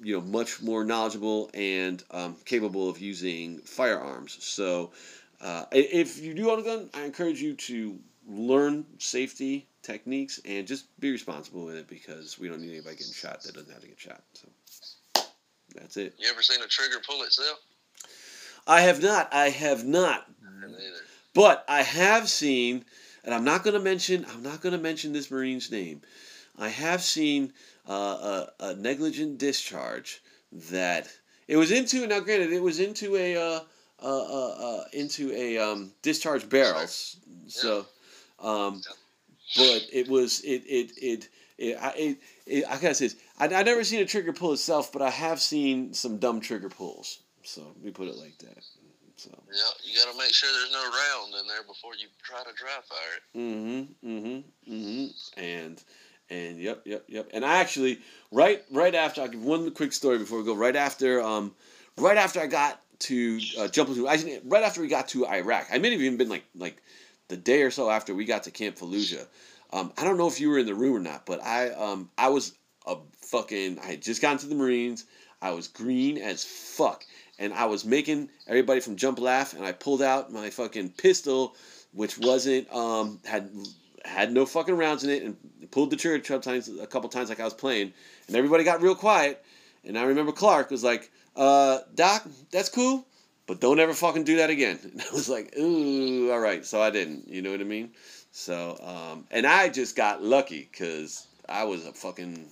you 0.01 0.15
know 0.15 0.21
much 0.21 0.61
more 0.61 0.83
knowledgeable 0.83 1.49
and 1.53 2.03
um, 2.11 2.35
capable 2.45 2.89
of 2.89 2.99
using 2.99 3.59
firearms. 3.59 4.37
So, 4.39 4.91
uh, 5.41 5.65
if 5.71 6.21
you 6.21 6.33
do 6.33 6.49
own 6.51 6.59
a 6.59 6.63
gun, 6.63 6.89
I 6.93 7.03
encourage 7.03 7.41
you 7.41 7.53
to 7.55 7.99
learn 8.27 8.85
safety 8.97 9.67
techniques 9.83 10.39
and 10.45 10.67
just 10.67 10.87
be 10.99 11.11
responsible 11.11 11.65
with 11.65 11.75
it 11.75 11.87
because 11.87 12.37
we 12.37 12.49
don't 12.49 12.61
need 12.61 12.71
anybody 12.71 12.97
getting 12.97 13.13
shot 13.13 13.41
that 13.43 13.53
doesn't 13.53 13.71
have 13.71 13.81
to 13.81 13.87
get 13.87 13.99
shot. 13.99 14.21
So, 14.33 14.47
that's 15.75 15.97
it. 15.97 16.15
You 16.17 16.29
ever 16.29 16.41
seen 16.41 16.61
a 16.61 16.67
trigger 16.67 16.97
pull 17.07 17.23
itself? 17.23 17.59
I 18.65 18.81
have 18.81 19.01
not. 19.01 19.33
I 19.33 19.49
have 19.49 19.85
not. 19.85 20.29
But 21.33 21.63
I 21.67 21.83
have 21.83 22.27
seen, 22.27 22.83
and 23.23 23.33
I'm 23.33 23.43
not 23.43 23.63
going 23.63 23.75
to 23.75 23.79
mention. 23.79 24.25
I'm 24.33 24.43
not 24.43 24.61
going 24.61 24.73
to 24.73 24.79
mention 24.79 25.13
this 25.13 25.29
Marine's 25.29 25.71
name. 25.71 26.01
I 26.57 26.69
have 26.69 27.01
seen 27.01 27.53
uh, 27.87 28.47
a, 28.59 28.65
a, 28.71 28.75
negligent 28.75 29.37
discharge 29.37 30.21
that 30.51 31.07
it 31.47 31.55
was 31.55 31.71
into. 31.71 32.05
Now, 32.07 32.19
granted, 32.19 32.51
it 32.51 32.61
was 32.61 32.79
into 32.79 33.15
a 33.15 33.37
uh, 33.37 33.59
uh, 34.01 34.05
uh, 34.05 34.49
uh 34.49 34.83
into 34.93 35.31
a 35.33 35.57
um, 35.57 35.91
discharge 36.01 36.47
barrels. 36.49 37.17
So, 37.47 37.85
um, 38.39 38.81
but 39.55 39.85
it 39.91 40.07
was 40.07 40.41
it 40.41 40.63
it 40.65 40.91
it. 40.97 41.29
It, 41.59 41.75
I, 41.81 41.93
it, 41.97 42.17
it, 42.45 42.65
I 42.67 42.77
gotta 42.77 42.93
say 42.93 43.07
this. 43.07 43.15
I, 43.39 43.45
I 43.45 43.63
never 43.63 43.83
seen 43.83 43.99
a 43.99 44.05
trigger 44.05 44.31
pull 44.31 44.53
itself, 44.53 44.91
but 44.91 45.01
I 45.01 45.09
have 45.09 45.41
seen 45.41 45.91
some 45.91 46.19
dumb 46.19 46.39
trigger 46.39 46.69
pulls. 46.69 47.21
So 47.41 47.63
we 47.81 47.89
put 47.89 48.07
it 48.07 48.15
like 48.15 48.37
that. 48.37 48.63
So 49.17 49.31
yeah, 49.51 49.63
you 49.83 49.97
got 49.97 50.11
to 50.11 50.17
make 50.17 50.33
sure 50.33 50.49
there's 50.51 50.71
no 50.71 50.83
round 50.83 51.33
in 51.41 51.47
there 51.47 51.63
before 51.63 51.95
you 51.95 52.07
try 52.23 52.43
to 52.43 52.53
dry 52.55 52.77
fire 52.87 52.99
it. 53.15 53.37
Mm-hmm. 53.37 54.07
Mm-hmm. 54.07 54.73
Mm-hmm. 54.73 55.39
And 55.39 55.83
and 56.29 56.59
yep, 56.59 56.83
yep, 56.85 57.05
yep. 57.07 57.29
And 57.33 57.43
I 57.43 57.57
actually 57.57 57.99
right 58.31 58.63
right 58.71 58.93
after 58.93 59.21
I'll 59.21 59.27
give 59.27 59.43
one 59.43 59.71
quick 59.71 59.93
story 59.93 60.19
before 60.19 60.37
we 60.37 60.45
go. 60.45 60.53
Right 60.53 60.75
after 60.75 61.21
um, 61.21 61.55
right 61.97 62.17
after 62.17 62.39
I 62.39 62.45
got 62.45 62.79
to 62.99 63.39
uh, 63.59 63.67
jump 63.67 63.89
into 63.89 64.05
right 64.45 64.63
after 64.63 64.81
we 64.81 64.87
got 64.87 65.07
to 65.09 65.27
Iraq. 65.27 65.67
I 65.71 65.77
may 65.77 65.91
have 65.91 66.01
even 66.01 66.17
been 66.17 66.29
like 66.29 66.45
like 66.55 66.81
the 67.27 67.37
day 67.37 67.61
or 67.61 67.71
so 67.71 67.89
after 67.89 68.13
we 68.13 68.25
got 68.25 68.43
to 68.43 68.51
Camp 68.51 68.77
Fallujah. 68.77 69.25
Um, 69.73 69.91
I 69.97 70.03
don't 70.03 70.17
know 70.17 70.27
if 70.27 70.39
you 70.39 70.49
were 70.49 70.59
in 70.59 70.65
the 70.65 70.75
room 70.75 70.95
or 70.95 70.99
not, 70.99 71.25
but 71.25 71.43
I 71.43 71.69
um 71.71 72.09
I 72.17 72.29
was 72.29 72.53
a 72.85 72.97
fucking 73.21 73.79
I 73.79 73.87
had 73.87 74.01
just 74.01 74.21
gotten 74.21 74.37
to 74.39 74.47
the 74.47 74.55
Marines. 74.55 75.05
I 75.41 75.51
was 75.51 75.67
green 75.67 76.17
as 76.17 76.43
fuck, 76.43 77.05
and 77.37 77.53
I 77.53 77.65
was 77.65 77.85
making 77.85 78.29
everybody 78.47 78.79
from 78.79 78.95
jump 78.95 79.19
laugh, 79.19 79.53
and 79.53 79.63
I 79.63 79.71
pulled 79.71 80.01
out 80.01 80.31
my 80.31 80.49
fucking 80.49 80.89
pistol, 80.91 81.55
which 81.91 82.17
wasn't 82.17 82.73
um 82.73 83.19
had 83.25 83.51
had 84.05 84.31
no 84.31 84.45
fucking 84.45 84.77
rounds 84.77 85.03
in 85.03 85.09
it 85.09 85.23
and 85.23 85.35
pulled 85.71 85.91
the 85.91 85.97
trigger 85.97 86.15
a 86.15 86.21
couple 86.21 86.41
times, 86.41 86.69
a 86.69 86.87
couple 86.87 87.09
times 87.09 87.29
like 87.29 87.39
I 87.39 87.45
was 87.45 87.53
playing, 87.53 87.93
and 88.27 88.35
everybody 88.35 88.63
got 88.63 88.81
real 88.81 88.95
quiet. 88.95 89.43
And 89.83 89.97
I 89.97 90.03
remember 90.03 90.31
Clark 90.31 90.69
was 90.71 90.83
like, 90.83 91.11
uh, 91.37 91.79
"Doc, 91.95 92.27
that's 92.51 92.69
cool, 92.69 93.05
but 93.45 93.61
don't 93.61 93.79
ever 93.79 93.93
fucking 93.93 94.23
do 94.23 94.37
that 94.37 94.49
again." 94.49 94.79
And 94.91 95.01
I 95.01 95.13
was 95.13 95.29
like, 95.29 95.57
"Ooh, 95.57 96.31
all 96.31 96.39
right." 96.39 96.65
So 96.65 96.81
I 96.81 96.89
didn't. 96.89 97.27
You 97.27 97.41
know 97.41 97.51
what 97.51 97.61
I 97.61 97.65
mean? 97.65 97.91
So, 98.31 98.77
um, 98.83 99.25
and 99.31 99.47
I 99.47 99.69
just 99.69 99.95
got 99.95 100.23
lucky 100.23 100.67
because 100.71 101.27
I 101.47 101.63
was 101.63 101.85
a 101.85 101.93
fucking, 101.93 102.51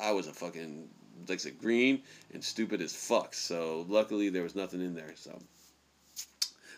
I 0.00 0.10
was 0.12 0.26
a 0.26 0.32
fucking 0.32 0.88
like 1.28 1.38
I 1.38 1.42
said, 1.42 1.58
green 1.58 2.02
and 2.32 2.42
stupid 2.42 2.80
as 2.80 2.94
fuck. 2.94 3.34
So 3.34 3.86
luckily 3.88 4.28
there 4.28 4.42
was 4.42 4.54
nothing 4.54 4.80
in 4.80 4.94
there. 4.94 5.12
So. 5.16 5.38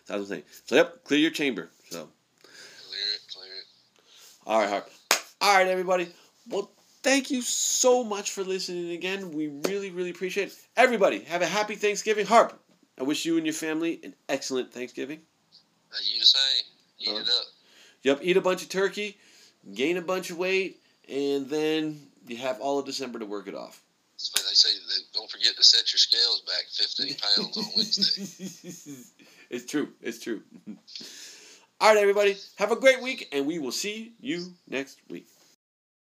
So 0.05 0.15
I 0.15 0.17
was 0.19 0.29
saying. 0.29 0.43
So 0.67 0.77
yep, 0.77 1.05
clear 1.05 1.21
your 1.21 1.31
chamber. 1.31 1.71
So. 1.91 2.09
Clear 2.43 3.03
it, 3.15 3.21
clear 3.33 3.53
it. 3.53 3.67
All 4.47 4.61
right, 4.61 4.69
Harp. 4.69 4.91
All 5.41 5.57
right, 5.57 5.67
everybody. 5.67 6.09
Well, 6.49 6.71
thank 7.05 7.31
you 7.31 7.43
so 7.43 8.03
much 8.03 8.33
for 8.33 8.43
listening 8.43 8.91
again. 8.91 9.31
We 9.31 9.49
really, 9.69 9.91
really 9.91 10.11
appreciate 10.11 10.49
it. 10.49 10.57
Everybody, 10.77 11.21
have 11.21 11.43
a 11.43 11.47
happy 11.47 11.77
Thanksgiving. 11.77 12.27
Harp, 12.27 12.59
I 12.99 13.05
wish 13.05 13.25
you 13.25 13.37
and 13.37 13.47
your 13.47 13.53
family 13.53 14.01
an 14.03 14.15
excellent 14.29 14.73
Thanksgiving. 14.73 15.21
You 16.03 16.19
the 16.19 16.27
same. 16.27 16.65
Eat 16.99 17.09
uh, 17.09 17.21
it 17.21 17.29
up. 17.29 17.47
Yep, 18.03 18.21
eat 18.23 18.37
a 18.37 18.41
bunch 18.41 18.63
of 18.63 18.69
turkey, 18.69 19.17
gain 19.73 19.97
a 19.97 20.03
bunch 20.03 20.31
of 20.31 20.39
weight, 20.39 20.81
and 21.09 21.49
then 21.49 22.01
you 22.27 22.37
have 22.39 22.61
all 22.61 22.79
of 22.81 22.87
December 22.87 23.19
to 23.21 23.27
work 23.27 23.47
it 23.47 23.55
off. 23.55 23.83
They 24.17 24.55
say 24.55 24.71
don't 25.13 25.31
forget 25.31 25.55
to 25.57 25.63
set 25.63 25.93
your 25.93 25.99
scales 25.99 26.43
back 26.47 26.65
15 26.73 27.17
pounds 27.37 27.57
on 27.57 27.65
Wednesday. 27.77 28.95
it's 29.51 29.71
true. 29.71 29.89
It's 30.01 30.19
true. 30.21 30.43
All 31.81 31.93
right, 31.93 32.01
everybody. 32.01 32.37
Have 32.57 32.71
a 32.71 32.77
great 32.77 33.03
week, 33.03 33.29
and 33.33 33.47
we 33.47 33.59
will 33.59 33.73
see 33.73 34.15
you 34.21 34.55
next 34.69 35.01
week. 35.11 35.27